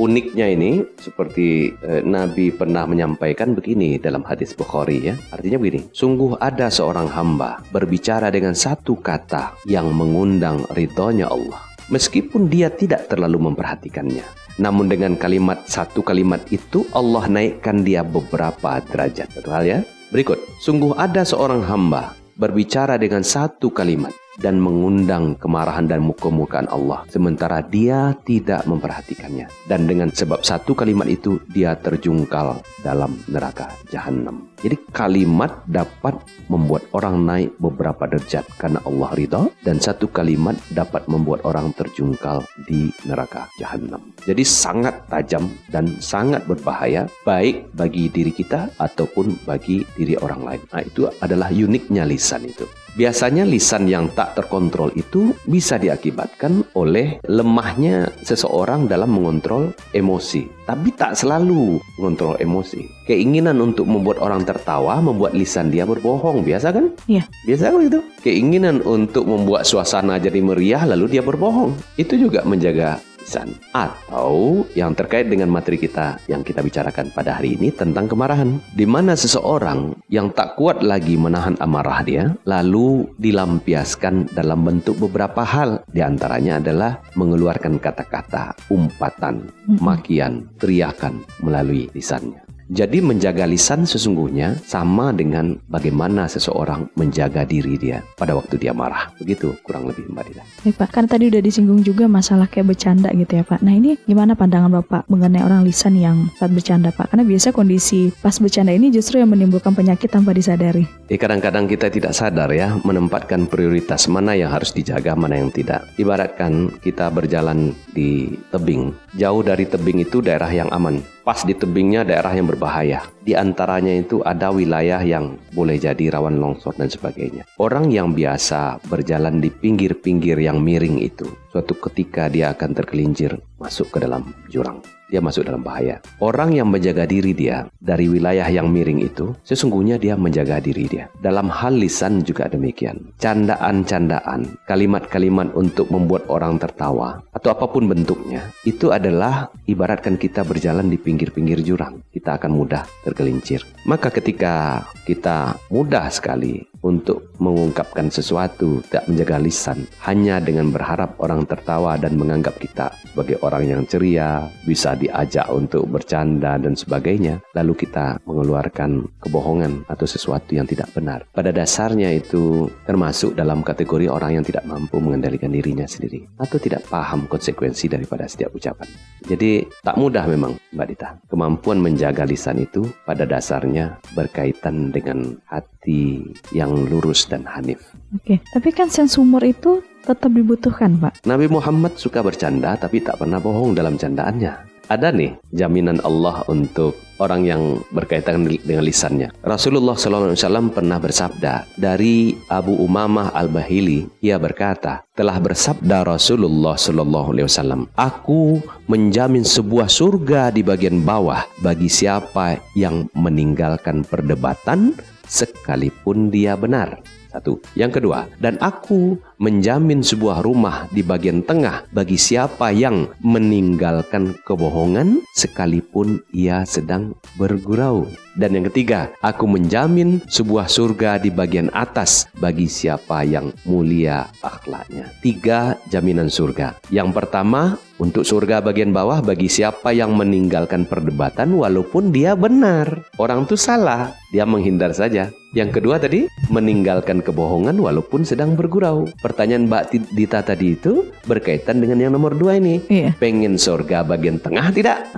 uniknya 0.00 0.48
ini 0.48 0.82
seperti 0.96 1.76
eh, 1.84 2.00
Nabi 2.02 2.50
pernah 2.50 2.88
menyampaikan 2.88 3.52
begini 3.52 4.00
dalam 4.00 4.24
hadis 4.24 4.56
Bukhari 4.56 5.12
ya 5.12 5.14
artinya 5.30 5.60
begini 5.60 5.92
sungguh 5.92 6.40
ada 6.40 6.72
seorang 6.72 7.12
hamba 7.12 7.60
berbicara 7.70 8.32
dengan 8.32 8.56
satu 8.56 8.96
kata 8.96 9.52
yang 9.68 9.92
mengundang 9.92 10.64
ridhonya 10.72 11.28
Allah 11.28 11.65
meskipun 11.92 12.50
dia 12.50 12.72
tidak 12.72 13.06
terlalu 13.12 13.50
memperhatikannya. 13.50 14.24
Namun 14.56 14.88
dengan 14.88 15.14
kalimat 15.20 15.68
satu 15.68 16.00
kalimat 16.00 16.40
itu 16.48 16.88
Allah 16.96 17.28
naikkan 17.28 17.84
dia 17.84 18.00
beberapa 18.00 18.80
derajat. 18.80 19.28
Betul 19.36 19.68
ya? 19.68 19.78
Berikut 20.08 20.40
sungguh 20.64 20.96
ada 20.96 21.26
seorang 21.26 21.60
hamba 21.66 22.16
berbicara 22.40 22.96
dengan 22.96 23.20
satu 23.20 23.72
kalimat 23.72 24.12
dan 24.40 24.60
mengundang 24.60 25.36
kemarahan 25.36 25.88
dan 25.88 26.04
muka-mukaan 26.04 26.68
Allah. 26.68 27.04
Sementara 27.08 27.64
dia 27.64 28.12
tidak 28.24 28.64
memperhatikannya. 28.68 29.48
Dan 29.64 29.88
dengan 29.88 30.12
sebab 30.12 30.44
satu 30.44 30.76
kalimat 30.76 31.08
itu 31.08 31.40
dia 31.50 31.76
terjungkal 31.76 32.60
dalam 32.84 33.16
neraka 33.28 33.72
jahanam. 33.88 34.48
Jadi 34.60 34.76
kalimat 34.88 35.62
dapat 35.68 36.16
membuat 36.48 36.88
orang 36.96 37.22
naik 37.22 37.50
beberapa 37.60 38.08
derajat 38.08 38.44
karena 38.56 38.80
Allah 38.88 39.10
ridha. 39.12 39.42
Dan 39.60 39.78
satu 39.78 40.08
kalimat 40.08 40.56
dapat 40.72 41.06
membuat 41.06 41.44
orang 41.44 41.72
terjungkal 41.76 42.44
di 42.64 42.88
neraka 43.04 43.48
jahanam. 43.60 44.00
Jadi 44.24 44.42
sangat 44.42 45.06
tajam 45.12 45.46
dan 45.68 46.00
sangat 46.00 46.44
berbahaya 46.48 47.06
baik 47.22 47.72
bagi 47.76 48.08
diri 48.08 48.32
kita 48.32 48.72
ataupun 48.80 49.44
bagi 49.44 49.84
diri 49.94 50.16
orang 50.18 50.42
lain. 50.42 50.62
Nah 50.72 50.82
itu 50.82 51.06
adalah 51.20 51.52
uniknya 51.52 52.08
lisan 52.08 52.48
itu. 52.48 52.64
Biasanya 52.96 53.44
lisan 53.44 53.84
yang 53.92 54.08
tak 54.16 54.25
terkontrol 54.34 54.90
itu 54.96 55.36
bisa 55.46 55.76
diakibatkan 55.76 56.64
oleh 56.74 57.22
lemahnya 57.28 58.10
seseorang 58.24 58.90
dalam 58.90 59.14
mengontrol 59.14 59.70
emosi. 59.92 60.48
Tapi 60.66 60.90
tak 60.98 61.14
selalu 61.14 61.78
mengontrol 62.00 62.34
emosi. 62.42 62.82
Keinginan 63.06 63.62
untuk 63.62 63.86
membuat 63.86 64.18
orang 64.18 64.42
tertawa 64.42 64.98
membuat 64.98 65.36
lisan 65.36 65.70
dia 65.70 65.86
berbohong. 65.86 66.42
Biasa 66.42 66.74
kan? 66.74 66.90
Iya. 67.06 67.22
Biasa 67.46 67.70
kan 67.70 67.82
itu? 67.86 68.00
Keinginan 68.26 68.82
untuk 68.82 69.28
membuat 69.30 69.62
suasana 69.62 70.18
jadi 70.18 70.42
meriah 70.42 70.82
lalu 70.82 71.18
dia 71.18 71.22
berbohong. 71.22 71.76
Itu 71.94 72.18
juga 72.18 72.42
menjaga 72.42 72.98
lisan 73.26 73.58
atau 73.74 74.62
yang 74.78 74.94
terkait 74.94 75.26
dengan 75.26 75.50
materi 75.50 75.82
kita 75.82 76.22
yang 76.30 76.46
kita 76.46 76.62
bicarakan 76.62 77.10
pada 77.10 77.42
hari 77.42 77.58
ini 77.58 77.74
tentang 77.74 78.06
kemarahan. 78.06 78.62
Di 78.70 78.86
mana 78.86 79.18
seseorang 79.18 79.98
yang 80.06 80.30
tak 80.30 80.54
kuat 80.54 80.86
lagi 80.86 81.18
menahan 81.18 81.58
amarah 81.58 82.06
dia 82.06 82.24
lalu 82.46 83.10
dilampiaskan 83.18 84.30
dalam 84.30 84.62
bentuk 84.62 85.02
beberapa 85.02 85.42
hal. 85.42 85.82
Di 85.90 86.06
antaranya 86.06 86.62
adalah 86.62 87.02
mengeluarkan 87.18 87.82
kata-kata 87.82 88.54
umpatan 88.70 89.50
makian 89.82 90.46
teriakan 90.62 91.26
melalui 91.42 91.90
lisannya 91.90 92.45
jadi 92.66 92.98
menjaga 92.98 93.46
lisan 93.46 93.86
sesungguhnya 93.86 94.58
sama 94.66 95.14
dengan 95.14 95.54
bagaimana 95.70 96.26
seseorang 96.26 96.90
menjaga 96.98 97.46
diri 97.46 97.78
dia 97.78 98.02
pada 98.18 98.34
waktu 98.34 98.58
dia 98.58 98.74
marah. 98.74 99.14
Begitu 99.22 99.54
kurang 99.62 99.86
lebih 99.86 100.10
Mbak 100.10 100.24
Dita. 100.26 100.42
Baik 100.66 100.74
Pak, 100.82 100.88
kan 100.90 101.04
tadi 101.06 101.30
udah 101.30 101.38
disinggung 101.38 101.86
juga 101.86 102.10
masalah 102.10 102.50
kayak 102.50 102.74
bercanda 102.74 103.14
gitu 103.14 103.38
ya 103.38 103.44
Pak. 103.46 103.62
Nah 103.62 103.74
ini 103.74 103.94
gimana 104.02 104.34
pandangan 104.34 104.82
Bapak 104.82 105.06
mengenai 105.06 105.46
orang 105.46 105.62
lisan 105.62 105.94
yang 105.94 106.26
saat 106.34 106.50
bercanda 106.50 106.90
Pak? 106.90 107.14
Karena 107.14 107.22
biasa 107.22 107.54
kondisi 107.54 108.10
pas 108.18 108.34
bercanda 108.42 108.74
ini 108.74 108.90
justru 108.90 109.22
yang 109.22 109.30
menimbulkan 109.30 109.70
penyakit 109.70 110.10
tanpa 110.10 110.34
disadari. 110.34 110.82
Eh, 111.06 111.18
kadang-kadang 111.18 111.70
kita 111.70 111.86
tidak 111.86 112.18
sadar 112.18 112.50
ya 112.50 112.74
menempatkan 112.82 113.46
prioritas 113.46 114.10
mana 114.10 114.34
yang 114.34 114.50
harus 114.50 114.74
dijaga, 114.74 115.14
mana 115.14 115.38
yang 115.38 115.54
tidak. 115.54 115.86
Ibaratkan 116.02 116.82
kita 116.82 117.14
berjalan 117.14 117.70
di 117.94 118.34
tebing. 118.50 118.90
Jauh 119.14 119.46
dari 119.46 119.70
tebing 119.70 120.02
itu 120.02 120.18
daerah 120.18 120.50
yang 120.50 120.66
aman. 120.74 121.15
Pas 121.26 121.42
di 121.42 121.58
tebingnya 121.58 122.06
daerah 122.06 122.30
yang 122.38 122.46
berbahaya. 122.46 123.02
Di 123.18 123.34
antaranya 123.34 123.90
itu 123.90 124.22
ada 124.22 124.54
wilayah 124.54 125.02
yang 125.02 125.34
boleh 125.58 125.74
jadi 125.74 126.14
rawan 126.14 126.38
longsor 126.38 126.78
dan 126.78 126.86
sebagainya. 126.86 127.50
Orang 127.58 127.90
yang 127.90 128.14
biasa 128.14 128.78
berjalan 128.86 129.42
di 129.42 129.50
pinggir-pinggir 129.50 130.38
yang 130.38 130.62
miring 130.62 131.02
itu, 131.02 131.26
suatu 131.50 131.74
ketika 131.90 132.30
dia 132.30 132.54
akan 132.54 132.78
tergelincir 132.78 133.42
masuk 133.58 133.90
ke 133.90 134.06
dalam 134.06 134.30
jurang 134.46 134.78
dia 135.10 135.22
masuk 135.22 135.46
dalam 135.46 135.62
bahaya. 135.62 136.02
Orang 136.18 136.54
yang 136.54 136.66
menjaga 136.70 137.06
diri 137.06 137.30
dia 137.30 137.70
dari 137.78 138.10
wilayah 138.10 138.46
yang 138.50 138.70
miring 138.70 139.02
itu, 139.06 139.34
sesungguhnya 139.46 139.98
dia 140.02 140.18
menjaga 140.18 140.58
diri 140.58 140.90
dia. 140.90 141.06
Dalam 141.22 141.46
hal 141.46 141.78
lisan 141.78 142.26
juga 142.26 142.50
demikian. 142.50 143.14
Candaan-candaan, 143.22 144.58
kalimat-kalimat 144.66 145.54
untuk 145.54 145.90
membuat 145.94 146.26
orang 146.26 146.58
tertawa, 146.58 147.22
atau 147.30 147.54
apa 147.54 147.70
pun 147.70 147.86
bentuknya, 147.86 148.50
itu 148.66 148.90
adalah 148.90 149.50
ibaratkan 149.70 150.18
kita 150.18 150.42
berjalan 150.42 150.90
di 150.90 150.98
pinggir-pinggir 150.98 151.62
jurang. 151.62 152.02
Kita 152.10 152.40
akan 152.40 152.50
mudah 152.50 152.82
tergelincir. 153.06 153.62
Maka 153.86 154.10
ketika 154.10 154.82
kita 155.06 155.54
mudah 155.70 156.10
sekali 156.10 156.66
untuk 156.82 157.34
mengungkapkan 157.42 158.08
sesuatu, 158.10 158.82
tak 158.90 159.06
menjaga 159.10 159.38
lisan, 159.42 159.86
hanya 160.06 160.38
dengan 160.42 160.70
berharap 160.70 161.18
orang 161.18 161.44
tertawa 161.44 161.98
dan 161.98 162.14
menganggap 162.14 162.56
kita 162.58 162.94
sebagai 163.12 163.40
orang 163.42 163.64
yang 163.68 163.82
ceria, 163.84 164.46
bisa 164.64 164.95
diajak 164.96 165.46
untuk 165.52 165.86
bercanda 165.86 166.56
dan 166.56 166.74
sebagainya, 166.74 167.38
lalu 167.54 167.86
kita 167.86 168.18
mengeluarkan 168.24 169.06
kebohongan 169.20 169.84
atau 169.86 170.08
sesuatu 170.08 170.56
yang 170.56 170.64
tidak 170.64 170.90
benar. 170.96 171.28
Pada 171.30 171.52
dasarnya 171.52 172.10
itu 172.16 172.66
termasuk 172.88 173.36
dalam 173.36 173.60
kategori 173.60 174.08
orang 174.08 174.40
yang 174.40 174.44
tidak 174.44 174.64
mampu 174.64 174.98
mengendalikan 174.98 175.52
dirinya 175.52 175.84
sendiri 175.84 176.24
atau 176.40 176.56
tidak 176.56 176.82
paham 176.88 177.28
konsekuensi 177.28 177.92
daripada 177.92 178.24
setiap 178.26 178.50
ucapan. 178.56 178.88
Jadi 179.26 179.68
tak 179.84 180.00
mudah 180.00 180.24
memang 180.24 180.56
Mbak 180.72 180.86
Dita. 180.88 181.08
Kemampuan 181.28 181.78
menjaga 181.78 182.24
lisan 182.24 182.62
itu 182.62 182.88
pada 183.04 183.28
dasarnya 183.28 184.00
berkaitan 184.16 184.90
dengan 184.90 185.36
hati 185.46 186.24
yang 186.50 186.72
lurus 186.88 187.28
dan 187.28 187.44
hanif. 187.44 187.82
Oke, 188.14 188.40
tapi 188.54 188.70
kan 188.72 188.88
sens 188.88 189.18
humor 189.18 189.42
itu 189.42 189.82
tetap 190.06 190.30
dibutuhkan, 190.30 190.94
Pak. 191.02 191.26
Nabi 191.26 191.50
Muhammad 191.50 191.98
suka 191.98 192.22
bercanda 192.22 192.78
tapi 192.78 193.02
tak 193.02 193.18
pernah 193.18 193.42
bohong 193.42 193.74
dalam 193.74 193.98
candaannya. 193.98 194.65
Ada 194.86 195.10
nih 195.10 195.34
jaminan 195.50 195.98
Allah 196.06 196.46
untuk 196.46 196.94
orang 197.18 197.42
yang 197.42 197.62
berkaitan 197.90 198.46
dengan 198.46 198.86
lisannya. 198.86 199.34
Rasulullah 199.42 199.98
SAW 199.98 200.70
pernah 200.70 201.02
bersabda 201.02 201.66
dari 201.74 202.38
Abu 202.46 202.78
Umamah 202.78 203.34
Al-Bahili, 203.34 204.06
ia 204.22 204.38
berkata, 204.38 205.02
telah 205.16 205.42
bersabda 205.42 206.06
Rasulullah 206.06 206.78
SAW, 206.78 207.90
Aku 207.98 208.62
menjamin 208.86 209.42
sebuah 209.42 209.90
surga 209.90 210.54
di 210.54 210.62
bagian 210.62 211.02
bawah 211.02 211.42
bagi 211.66 211.90
siapa 211.90 212.62
yang 212.78 213.10
meninggalkan 213.16 214.06
perdebatan 214.06 214.94
sekalipun 215.26 216.30
dia 216.30 216.54
benar. 216.54 217.15
Satu. 217.36 217.60
Yang 217.76 218.00
kedua, 218.00 218.32
dan 218.40 218.56
aku 218.64 219.20
menjamin 219.36 220.00
sebuah 220.00 220.40
rumah 220.40 220.88
di 220.88 221.04
bagian 221.04 221.44
tengah 221.44 221.84
bagi 221.92 222.16
siapa 222.16 222.72
yang 222.72 223.12
meninggalkan 223.20 224.32
kebohongan 224.48 225.20
sekalipun 225.36 226.24
ia 226.32 226.64
sedang 226.64 227.12
bergurau. 227.36 228.08
Dan 228.40 228.56
yang 228.56 228.64
ketiga, 228.72 229.12
aku 229.20 229.44
menjamin 229.44 230.24
sebuah 230.32 230.64
surga 230.64 231.20
di 231.20 231.28
bagian 231.28 231.68
atas 231.76 232.24
bagi 232.40 232.72
siapa 232.72 233.20
yang 233.28 233.52
mulia 233.68 234.32
akhlaknya. 234.40 235.12
Tiga 235.20 235.76
jaminan 235.92 236.32
surga. 236.32 236.80
Yang 236.88 237.20
pertama, 237.20 237.76
untuk 237.96 238.28
surga 238.28 238.60
bagian 238.60 238.92
bawah 238.92 239.24
bagi 239.24 239.48
siapa 239.48 239.92
yang 239.92 240.12
meninggalkan 240.16 240.84
perdebatan 240.84 241.56
walaupun 241.56 242.12
dia 242.12 242.36
benar. 242.36 243.08
Orang 243.16 243.48
itu 243.48 243.56
salah, 243.56 244.12
dia 244.28 244.44
menghindar 244.44 244.92
saja. 244.92 245.32
Yang 245.56 245.80
kedua 245.80 245.96
tadi 245.96 246.28
meninggalkan 246.52 247.24
kebohongan 247.24 247.80
walaupun 247.80 248.28
sedang 248.28 248.52
bergurau. 248.60 249.08
Pertanyaan 249.24 249.64
Mbak 249.64 250.12
Dita 250.12 250.44
tadi 250.44 250.76
itu 250.76 251.08
berkaitan 251.24 251.80
dengan 251.80 251.96
yang 251.96 252.12
nomor 252.12 252.36
dua 252.36 252.60
ini. 252.60 252.84
Iya. 252.92 253.16
Pengen 253.16 253.56
surga 253.56 254.04
bagian 254.04 254.36
tengah 254.36 254.68
tidak? 254.68 255.08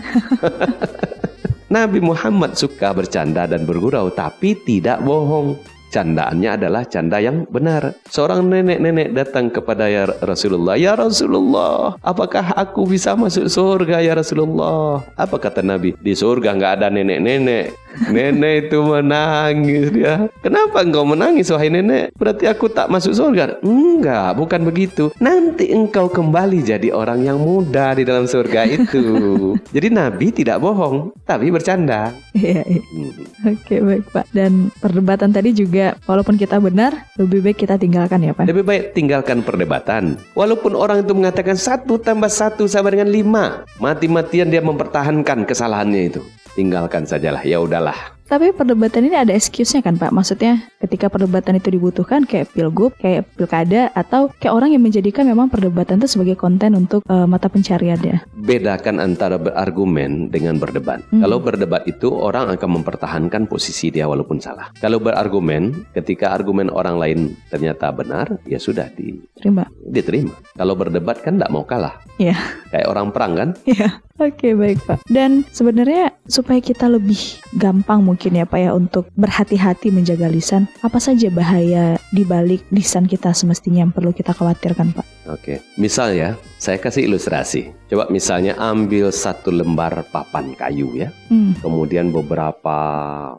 Nabi 1.75 1.99
Muhammad 1.99 2.55
suka 2.55 2.95
bercanda 2.95 3.51
dan 3.51 3.67
bergurau 3.67 4.15
tapi 4.15 4.55
tidak 4.63 5.03
bohong. 5.03 5.59
Candaannya 5.89 6.55
adalah 6.55 6.87
canda 6.87 7.19
yang 7.19 7.49
benar. 7.49 7.97
Seorang 8.07 8.45
nenek-nenek 8.47 9.19
datang 9.19 9.49
kepada 9.51 9.89
ya 9.91 10.07
Rasulullah. 10.21 10.77
Ya 10.77 10.93
Rasulullah, 10.95 11.97
apakah 12.05 12.53
aku 12.55 12.85
bisa 12.85 13.17
masuk 13.17 13.49
surga 13.49 14.05
ya 14.05 14.13
Rasulullah? 14.15 15.03
Apa 15.17 15.41
kata 15.41 15.65
Nabi? 15.65 15.97
Di 15.99 16.13
surga 16.13 16.55
nggak 16.55 16.73
ada 16.79 16.87
nenek-nenek. 16.93 17.88
Nenek 18.07 18.69
itu 18.69 18.79
menangis 18.85 19.91
dia. 19.91 20.31
Kenapa 20.41 20.87
engkau 20.87 21.03
menangis 21.03 21.51
wahai 21.51 21.73
nenek? 21.73 22.15
Berarti 22.15 22.47
aku 22.47 22.71
tak 22.71 22.87
masuk 22.93 23.13
surga? 23.17 23.59
Enggak, 23.65 24.39
bukan 24.39 24.63
begitu. 24.63 25.11
Nanti 25.19 25.75
engkau 25.75 26.07
kembali 26.07 26.63
jadi 26.63 26.95
orang 26.95 27.27
yang 27.27 27.43
muda 27.43 27.99
di 27.99 28.07
dalam 28.07 28.31
surga 28.31 28.69
itu. 28.69 29.03
jadi 29.75 29.91
Nabi 29.91 30.31
tidak 30.31 30.63
bohong, 30.63 31.11
tapi 31.27 31.51
bercanda. 31.51 32.15
Iya, 32.39 32.63
iya. 32.63 33.11
Oke, 33.51 33.83
baik, 33.83 34.03
Pak. 34.15 34.27
Dan 34.31 34.71
perdebatan 34.79 35.35
tadi 35.35 35.51
juga 35.51 35.99
walaupun 36.07 36.39
kita 36.39 36.63
benar, 36.63 36.95
lebih 37.19 37.51
baik 37.51 37.67
kita 37.67 37.75
tinggalkan 37.81 38.23
ya, 38.23 38.33
Pak. 38.37 38.47
Lebih 38.47 38.65
baik 38.65 38.85
tinggalkan 38.95 39.43
perdebatan. 39.43 40.21
Walaupun 40.39 40.79
orang 40.79 41.03
itu 41.03 41.13
mengatakan 41.17 41.59
satu 41.59 41.99
tambah 41.99 42.31
satu 42.31 42.71
sama 42.71 42.95
dengan 42.95 43.11
lima, 43.11 43.67
mati-matian 43.83 44.49
dia 44.49 44.63
mempertahankan 44.63 45.43
kesalahannya 45.43 46.03
itu. 46.15 46.23
Tinggalkan 46.59 47.07
sajalah, 47.07 47.47
ya 47.47 47.63
udahlah. 47.63 48.18
Tapi 48.29 48.53
perdebatan 48.53 49.09
ini 49.09 49.17
ada 49.17 49.33
excuse-nya 49.33 49.81
kan, 49.81 49.97
Pak? 49.97 50.13
Maksudnya 50.13 50.69
ketika 50.85 51.09
perdebatan 51.09 51.57
itu 51.57 51.73
dibutuhkan 51.73 52.29
kayak 52.29 52.53
pilgub, 52.53 52.93
kayak 53.01 53.25
pilkada 53.33 53.89
atau 53.97 54.29
kayak 54.37 54.53
orang 54.53 54.77
yang 54.77 54.85
menjadikan 54.85 55.25
memang 55.25 55.49
perdebatan 55.49 55.97
itu 55.97 56.13
sebagai 56.13 56.37
konten 56.37 56.77
untuk 56.77 57.01
eh, 57.09 57.25
mata 57.25 57.49
pencariannya. 57.49 58.29
Bedakan 58.37 59.01
antara 59.01 59.41
berargumen 59.41 60.29
dengan 60.29 60.61
berdebat. 60.61 61.01
Hmm. 61.09 61.25
Kalau 61.25 61.41
berdebat 61.41 61.89
itu 61.89 62.13
orang 62.13 62.53
akan 62.53 62.85
mempertahankan 62.85 63.49
posisi 63.49 63.89
dia 63.89 64.05
walaupun 64.05 64.45
salah. 64.45 64.77
Kalau 64.77 65.01
berargumen, 65.01 65.89
ketika 65.97 66.29
argumen 66.37 66.69
orang 66.69 67.01
lain 67.01 67.19
ternyata 67.49 67.89
benar, 67.97 68.37
ya 68.45 68.61
sudah 68.61 68.93
di- 68.93 69.25
Terima. 69.41 69.65
diterima. 69.89 70.37
Kalau 70.53 70.77
berdebat 70.77 71.25
kan 71.25 71.41
tidak 71.41 71.49
mau 71.49 71.65
kalah. 71.65 71.97
Iya. 72.21 72.37
Kayak 72.69 72.89
orang 72.93 73.09
perang 73.09 73.33
kan? 73.41 73.49
Iya. 73.65 74.05
Oke, 74.19 74.51
baik, 74.51 74.83
Pak. 74.83 75.07
Dan 75.07 75.47
sebenarnya 75.55 76.11
supaya 76.27 76.59
kita 76.59 76.91
lebih 76.91 77.39
gampang 77.55 78.03
mungkin 78.03 78.18
ya, 78.27 78.45
Pak 78.49 78.59
ya 78.59 78.71
untuk 78.75 79.07
berhati-hati 79.15 79.95
menjaga 79.95 80.27
lisan, 80.27 80.67
apa 80.83 80.99
saja 80.99 81.31
bahaya 81.31 81.95
di 82.11 82.27
balik 82.27 82.67
lisan 82.75 83.07
kita 83.07 83.31
semestinya 83.31 83.87
yang 83.87 83.95
perlu 83.95 84.11
kita 84.11 84.35
khawatirkan, 84.35 84.91
Pak? 84.97 85.07
Oke. 85.29 85.61
Misal 85.77 86.17
ya, 86.17 86.35
saya 86.57 86.81
kasih 86.81 87.07
ilustrasi. 87.07 87.71
Coba 87.87 88.09
misalnya 88.09 88.57
ambil 88.57 89.13
satu 89.13 89.53
lembar 89.53 90.09
papan 90.09 90.57
kayu 90.57 90.97
ya. 90.97 91.13
Hmm, 91.29 91.53
kemudian 91.61 92.09
beberapa 92.09 92.79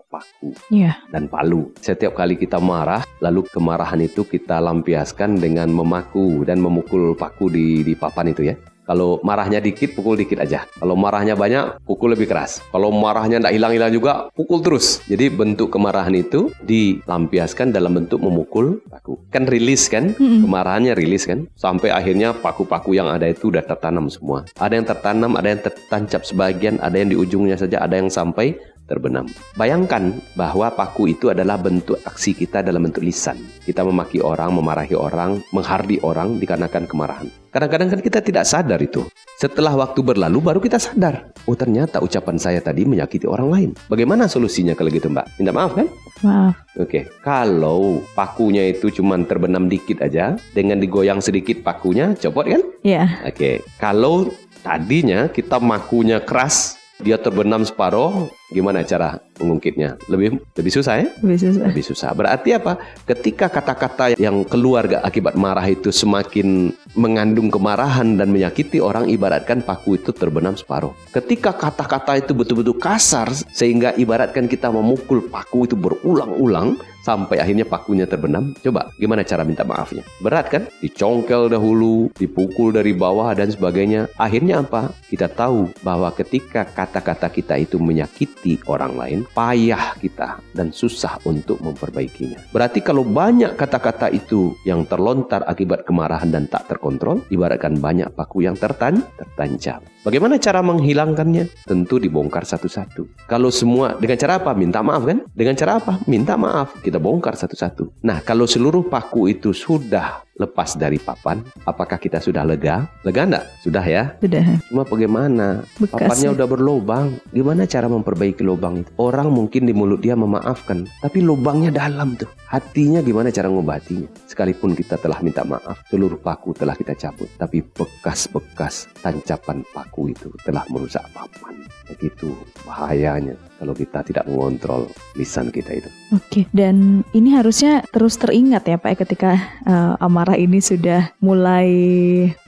paku 0.07 0.53
iya. 0.69 1.01
dan 1.09 1.25
palu. 1.25 1.73
Setiap 1.81 2.13
kali 2.13 2.37
kita 2.37 2.61
marah, 2.61 3.01
lalu 3.19 3.45
kemarahan 3.49 3.99
itu 4.05 4.21
kita 4.23 4.61
lampiaskan 4.61 5.41
dengan 5.41 5.69
memaku 5.73 6.45
dan 6.45 6.61
memukul 6.61 7.17
paku 7.17 7.49
di 7.49 7.81
di 7.81 7.93
papan 7.97 8.31
itu 8.31 8.53
ya. 8.53 8.55
Kalau 8.89 9.21
marahnya 9.21 9.61
dikit, 9.61 9.93
pukul 9.93 10.17
dikit 10.17 10.41
aja. 10.41 10.65
Kalau 10.65 10.97
marahnya 10.97 11.37
banyak, 11.37 11.85
pukul 11.85 12.17
lebih 12.17 12.25
keras. 12.25 12.65
Kalau 12.73 12.89
marahnya 12.89 13.37
tidak 13.37 13.53
hilang-hilang 13.53 13.93
juga, 13.93 14.33
pukul 14.33 14.65
terus. 14.65 15.05
Jadi 15.05 15.29
bentuk 15.29 15.69
kemarahan 15.69 16.17
itu 16.17 16.49
dilampiaskan 16.65 17.69
dalam 17.69 17.93
bentuk 17.93 18.17
memukul 18.17 18.81
paku. 18.89 19.21
Kan 19.29 19.45
rilis 19.45 19.85
kan? 19.93 20.17
Kemarahannya 20.17 20.97
rilis 20.97 21.29
kan? 21.29 21.45
Sampai 21.53 21.93
akhirnya 21.93 22.33
paku-paku 22.33 22.97
yang 22.97 23.13
ada 23.13 23.29
itu 23.29 23.53
udah 23.53 23.61
tertanam 23.61 24.09
semua. 24.09 24.49
Ada 24.57 24.73
yang 24.81 24.87
tertanam, 24.89 25.37
ada 25.37 25.53
yang 25.53 25.61
tertancap 25.61 26.25
sebagian, 26.25 26.81
ada 26.81 26.97
yang 26.97 27.13
di 27.13 27.17
ujungnya 27.21 27.61
saja, 27.61 27.85
ada 27.85 27.93
yang 27.93 28.09
sampai 28.09 28.57
terbenam. 28.89 29.29
Bayangkan 29.53 30.17
bahwa 30.33 30.73
paku 30.73 31.13
itu 31.13 31.29
adalah 31.29 31.61
bentuk 31.61 32.01
aksi 32.01 32.33
kita 32.33 32.65
dalam 32.65 32.89
bentuk 32.89 33.05
lisan. 33.05 33.37
Kita 33.61 33.85
memaki 33.85 34.17
orang, 34.17 34.49
memarahi 34.57 34.97
orang, 34.97 35.45
menghardi 35.53 36.01
orang 36.01 36.41
dikarenakan 36.41 36.89
kemarahan. 36.89 37.29
Kadang-kadang 37.49 37.89
kan 37.97 38.01
kita 38.05 38.21
tidak 38.21 38.45
sadar 38.45 38.77
itu. 38.77 39.09
Setelah 39.41 39.73
waktu 39.73 40.05
berlalu 40.05 40.37
baru 40.37 40.59
kita 40.61 40.77
sadar. 40.77 41.33
Oh 41.49 41.57
ternyata 41.57 41.97
ucapan 41.97 42.37
saya 42.37 42.61
tadi 42.61 42.85
menyakiti 42.85 43.25
orang 43.25 43.49
lain. 43.49 43.69
Bagaimana 43.89 44.29
solusinya 44.29 44.77
kalau 44.77 44.93
gitu 44.93 45.09
mbak? 45.09 45.25
Minta 45.41 45.49
maaf 45.49 45.73
kan? 45.73 45.89
Maaf. 46.21 46.55
Oke, 46.77 47.09
kalau 47.25 48.05
pakunya 48.13 48.69
itu 48.69 48.93
cuma 48.93 49.17
terbenam 49.25 49.65
dikit 49.65 50.05
aja, 50.05 50.37
dengan 50.53 50.77
digoyang 50.77 51.25
sedikit 51.25 51.65
pakunya, 51.65 52.13
copot 52.13 52.45
kan? 52.45 52.61
Iya. 52.85 53.25
Oke, 53.25 53.65
kalau 53.81 54.29
tadinya 54.61 55.25
kita 55.25 55.57
makunya 55.57 56.21
keras, 56.21 56.77
dia 57.01 57.17
terbenam 57.17 57.65
separuh, 57.65 58.29
gimana 58.49 58.83
cara 58.83 59.17
mengungkitnya? 59.39 59.95
Lebih 60.11 60.41
lebih 60.57 60.71
susah 60.73 60.93
ya? 60.99 61.07
Lebih 61.23 61.39
susah. 61.39 61.63
Lebih 61.71 61.85
susah. 61.85 62.09
Berarti 62.13 62.49
apa? 62.53 62.77
Ketika 63.07 63.47
kata-kata 63.47 64.19
yang 64.19 64.43
keluar 64.45 64.85
gak 64.85 65.05
akibat 65.05 65.33
marah 65.39 65.65
itu 65.65 65.89
semakin 65.93 66.73
mengandung 66.97 67.47
kemarahan 67.53 68.17
dan 68.19 68.29
menyakiti 68.33 68.81
orang, 68.83 69.07
ibaratkan 69.07 69.63
paku 69.63 69.97
itu 69.97 70.11
terbenam 70.11 70.57
separuh. 70.57 70.91
Ketika 71.13 71.55
kata-kata 71.55 72.19
itu 72.19 72.35
betul-betul 72.35 72.77
kasar, 72.77 73.31
sehingga 73.53 73.95
ibaratkan 73.95 74.49
kita 74.49 74.69
memukul 74.73 75.23
paku 75.29 75.69
itu 75.69 75.77
berulang-ulang, 75.79 76.75
sampai 77.09 77.41
akhirnya 77.41 77.65
pakunya 77.65 78.05
terbenam. 78.05 78.53
Coba, 78.61 78.93
gimana 79.01 79.25
cara 79.25 79.41
minta 79.41 79.65
maafnya? 79.65 80.05
Berat 80.21 80.51
kan? 80.51 80.63
Dicongkel 80.83 81.49
dahulu, 81.49 82.13
dipukul 82.13 82.75
dari 82.75 82.93
bawah 82.93 83.33
dan 83.33 83.49
sebagainya. 83.49 84.11
Akhirnya 84.19 84.61
apa? 84.61 84.93
Kita 85.09 85.25
tahu 85.25 85.73
bahwa 85.81 86.13
ketika 86.13 86.67
kata-kata 86.67 87.31
kita 87.33 87.55
itu 87.57 87.81
menyakiti 87.81 88.38
orang 88.69 88.95
lain, 88.95 89.19
payah 89.33 89.95
kita 89.99 90.39
dan 90.55 90.71
susah 90.71 91.19
untuk 91.27 91.59
memperbaikinya. 91.59 92.39
Berarti 92.53 92.79
kalau 92.79 93.03
banyak 93.03 93.55
kata-kata 93.57 94.11
itu 94.13 94.55
yang 94.63 94.85
terlontar 94.87 95.43
akibat 95.45 95.83
kemarahan 95.83 96.31
dan 96.31 96.47
tak 96.47 96.69
terkontrol, 96.71 97.23
ibaratkan 97.33 97.77
banyak 97.77 98.11
paku 98.13 98.45
yang 98.45 98.55
tertan 98.55 99.03
tertancap. 99.19 99.83
Bagaimana 99.99 100.39
cara 100.39 100.63
menghilangkannya? 100.63 101.67
Tentu 101.67 101.99
dibongkar 101.99 102.47
satu-satu. 102.47 103.27
Kalau 103.27 103.51
semua 103.51 103.99
dengan 103.99 104.15
cara 104.15 104.39
apa? 104.39 104.55
Minta 104.55 104.79
maaf 104.79 105.03
kan? 105.03 105.27
Dengan 105.35 105.59
cara 105.59 105.75
apa? 105.83 105.99
Minta 106.07 106.39
maaf. 106.39 106.79
Kita 106.79 107.03
bongkar 107.03 107.35
satu-satu. 107.35 107.99
Nah, 108.07 108.23
kalau 108.23 108.47
seluruh 108.47 108.87
paku 108.87 109.27
itu 109.27 109.51
sudah 109.51 110.23
lepas 110.39 110.79
dari 110.79 110.97
papan, 110.97 111.43
apakah 111.67 111.99
kita 111.99 112.23
sudah 112.23 112.47
lega? 112.47 112.87
Lega 113.03 113.27
enggak? 113.27 113.45
Sudah 113.59 113.83
ya? 113.83 114.15
Sudah. 114.23 114.41
Cuma 114.71 114.87
bagaimana? 114.87 115.67
Bekas. 115.77 115.99
Papannya 115.99 116.29
ya. 116.31 116.35
udah 116.39 116.47
berlubang. 116.47 117.07
Gimana 117.35 117.67
cara 117.67 117.91
memperbaiki 117.91 118.41
lubang 118.41 118.81
itu? 118.81 118.89
Orang 118.95 119.35
mungkin 119.35 119.67
di 119.67 119.75
mulut 119.75 119.99
dia 119.99 120.15
memaafkan, 120.15 120.87
tapi 121.03 121.19
lubangnya 121.19 121.75
dalam 121.75 122.15
tuh. 122.15 122.31
Hatinya 122.47 123.03
gimana 123.03 123.29
cara 123.29 123.51
ngobatinya? 123.51 124.07
Sekalipun 124.25 124.73
kita 124.73 124.95
telah 124.97 125.19
minta 125.19 125.43
maaf, 125.43 125.83
seluruh 125.91 126.17
paku 126.17 126.55
telah 126.55 126.73
kita 126.73 126.95
cabut, 126.95 127.27
tapi 127.35 127.61
bekas-bekas 127.61 128.89
tancapan 129.03 129.61
paku 129.75 130.15
itu 130.15 130.31
telah 130.47 130.63
merusak 130.71 131.03
papan. 131.11 131.59
Begitu 131.85 132.31
bahayanya 132.63 133.48
kalau 133.59 133.75
kita 133.75 134.01
tidak 134.07 134.25
mengontrol 134.25 134.87
lisan 135.19 135.51
kita 135.51 135.75
itu. 135.75 135.89
Oke, 136.15 136.47
dan 136.55 137.03
ini 137.11 137.35
harusnya 137.35 137.85
terus 137.91 138.15
teringat 138.17 138.65
ya 138.65 138.79
Pak 138.79 138.89
ya, 138.89 138.97
ketika 139.03 139.31
eh, 139.67 139.93
amarah 139.99 140.39
ini 140.39 140.63
sudah 140.63 141.11
mulai 141.19 141.69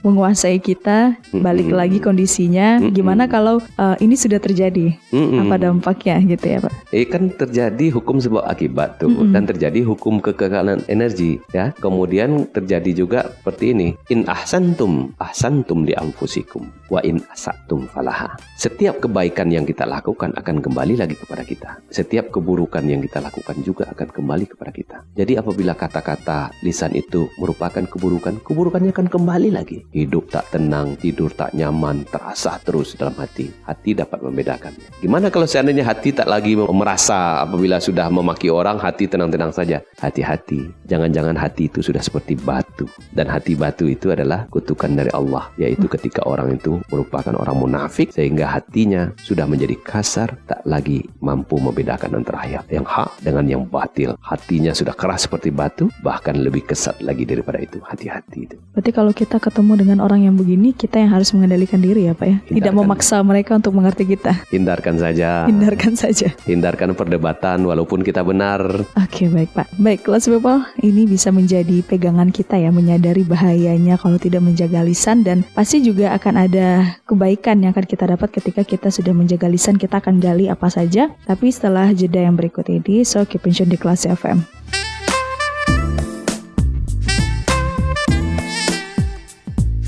menguasai 0.02 0.58
kita, 0.58 1.14
balik 1.30 1.68
Mm-mm. 1.68 1.78
lagi 1.78 1.98
kondisinya. 2.00 2.80
Mm-mm. 2.80 2.96
Gimana 2.96 3.28
kalau 3.28 3.60
eh, 3.60 3.96
ini 4.00 4.16
sudah 4.16 4.40
terjadi? 4.40 4.96
Mm-mm. 5.12 5.46
Apa 5.46 5.60
dampaknya 5.60 6.16
gitu 6.24 6.46
ya 6.48 6.58
Pak? 6.64 6.72
Eh 6.90 7.06
kan 7.06 7.28
terjadi 7.30 7.92
hukum 7.92 8.18
sebab 8.18 8.42
akibat 8.48 8.98
tuh 8.98 9.12
Mm-mm. 9.12 9.36
dan 9.36 9.44
terjadi 9.44 9.84
hukum 9.84 10.18
kekekalan 10.18 10.82
energi 10.88 11.38
ya. 11.52 11.70
Kemudian 11.78 12.48
terjadi 12.50 12.90
juga 12.96 13.30
seperti 13.42 13.76
ini. 13.76 13.88
In 14.10 14.24
ahsantum 14.26 15.14
ahsantum 15.20 15.84
di 15.86 15.92
anfusikum 15.94 16.66
wa 16.88 16.98
in 17.04 17.20
asatum 17.30 17.86
falaha. 17.92 18.32
Setiap 18.56 18.98
kebaikan 19.02 19.52
yang 19.52 19.68
kita 19.68 19.84
lakukan 19.86 20.32
akan 20.38 20.62
kembali 20.62 20.98
lagi 21.02 21.18
kepada 21.18 21.42
kita. 21.42 21.70
Setiap 21.90 22.30
keburukan 22.30 22.86
yang 22.86 23.02
kita 23.02 23.18
lakukan 23.18 23.58
juga 23.66 23.90
akan 23.90 24.08
kembali 24.14 24.46
kepada 24.46 24.70
kita. 24.70 24.96
Jadi 25.18 25.34
apabila 25.34 25.74
kata-kata 25.74 26.54
lisan 26.62 26.94
itu 26.94 27.26
merupakan 27.42 27.82
keburukan, 27.82 28.38
keburukannya 28.46 28.94
akan 28.94 29.08
kembali 29.10 29.50
lagi. 29.50 29.82
Hidup 29.90 30.30
tak 30.30 30.54
tenang, 30.54 30.94
tidur 30.96 31.34
tak 31.34 31.50
nyaman, 31.58 32.06
terasa 32.06 32.62
terus 32.62 32.94
dalam 32.94 33.18
hati. 33.18 33.50
Hati 33.66 33.98
dapat 33.98 34.22
membedakannya. 34.22 35.02
Gimana 35.02 35.32
kalau 35.32 35.48
seandainya 35.48 35.82
hati 35.82 36.14
tak 36.14 36.30
lagi 36.30 36.54
merasa 36.54 37.42
apabila 37.42 37.82
sudah 37.82 38.06
memaki 38.12 38.52
orang, 38.52 38.78
hati 38.78 39.10
tenang-tenang 39.10 39.50
saja. 39.50 39.82
Hati-hati, 39.98 40.70
jangan-jangan 40.86 41.34
hati 41.34 41.66
itu 41.66 41.80
sudah 41.80 42.04
seperti 42.04 42.38
batu. 42.38 42.86
Dan 43.10 43.26
hati 43.26 43.56
batu 43.56 43.88
itu 43.88 44.12
adalah 44.12 44.44
kutukan 44.52 44.92
dari 44.92 45.08
Allah, 45.16 45.48
yaitu 45.56 45.88
ketika 45.88 46.22
orang 46.28 46.54
itu 46.54 46.78
merupakan 46.92 47.32
orang 47.32 47.56
munafik 47.56 48.12
sehingga 48.12 48.44
hatinya 48.44 49.08
sudah 49.24 49.48
menjadi 49.48 49.78
kasar, 49.80 50.36
tak 50.44 50.60
lagi 50.68 50.91
mampu 51.24 51.56
membedakan 51.56 52.20
antara 52.20 52.44
yang 52.68 52.84
hak 52.84 53.24
dengan 53.24 53.44
yang 53.48 53.62
batil. 53.64 54.18
Hatinya 54.20 54.76
sudah 54.76 54.92
keras 54.92 55.24
seperti 55.24 55.48
batu, 55.48 55.88
bahkan 56.04 56.36
lebih 56.36 56.68
kesat 56.68 57.00
lagi 57.00 57.24
daripada 57.24 57.62
itu. 57.62 57.78
Hati-hati 57.80 58.38
itu. 58.50 58.56
Berarti 58.76 58.90
kalau 58.92 59.12
kita 59.14 59.38
ketemu 59.38 59.72
dengan 59.86 59.98
orang 60.02 60.26
yang 60.26 60.34
begini, 60.34 60.74
kita 60.74 60.98
yang 60.98 61.14
harus 61.14 61.30
mengendalikan 61.32 61.78
diri 61.78 62.10
ya 62.10 62.14
Pak 62.18 62.26
ya? 62.26 62.36
Hindarkan. 62.42 62.56
Tidak 62.58 62.72
memaksa 62.74 63.16
mereka 63.22 63.54
untuk 63.54 63.72
mengerti 63.78 64.04
kita. 64.04 64.32
Hindarkan 64.50 64.98
saja. 64.98 65.46
Hindarkan 65.46 65.94
saja. 65.94 66.28
Hindarkan 66.42 66.98
perdebatan 66.98 67.62
walaupun 67.62 68.02
kita 68.02 68.26
benar. 68.26 68.60
Oke 68.98 69.30
baik 69.30 69.54
Pak. 69.54 69.70
Baik 69.78 70.02
kelas 70.02 70.26
people, 70.26 70.66
ini 70.82 71.06
bisa 71.06 71.30
menjadi 71.30 71.84
pegangan 71.86 72.34
kita 72.34 72.58
ya 72.58 72.74
menyadari 72.74 73.22
bahayanya 73.22 73.94
kalau 73.94 74.18
tidak 74.18 74.42
menjaga 74.42 74.82
lisan 74.82 75.22
dan 75.22 75.46
pasti 75.54 75.78
juga 75.78 76.10
akan 76.18 76.34
ada 76.48 76.98
kebaikan 77.06 77.62
yang 77.62 77.70
akan 77.70 77.86
kita 77.86 78.10
dapat 78.10 78.34
ketika 78.34 78.66
kita 78.66 78.88
sudah 78.90 79.14
menjaga 79.14 79.46
lisan. 79.46 79.78
Kita 79.78 80.02
akan 80.02 80.18
gali 80.18 80.50
apa 80.50 80.66
saja. 80.66 80.81
Tapi 81.28 81.52
setelah 81.52 81.90
jeda 81.92 82.22
yang 82.24 82.34
berikut 82.34 82.66
ini, 82.66 83.06
so 83.06 83.22
keep 83.22 83.44
in 83.46 83.52
tune 83.54 83.70
di 83.70 83.78
kelas 83.78 84.06
FM. 84.08 84.42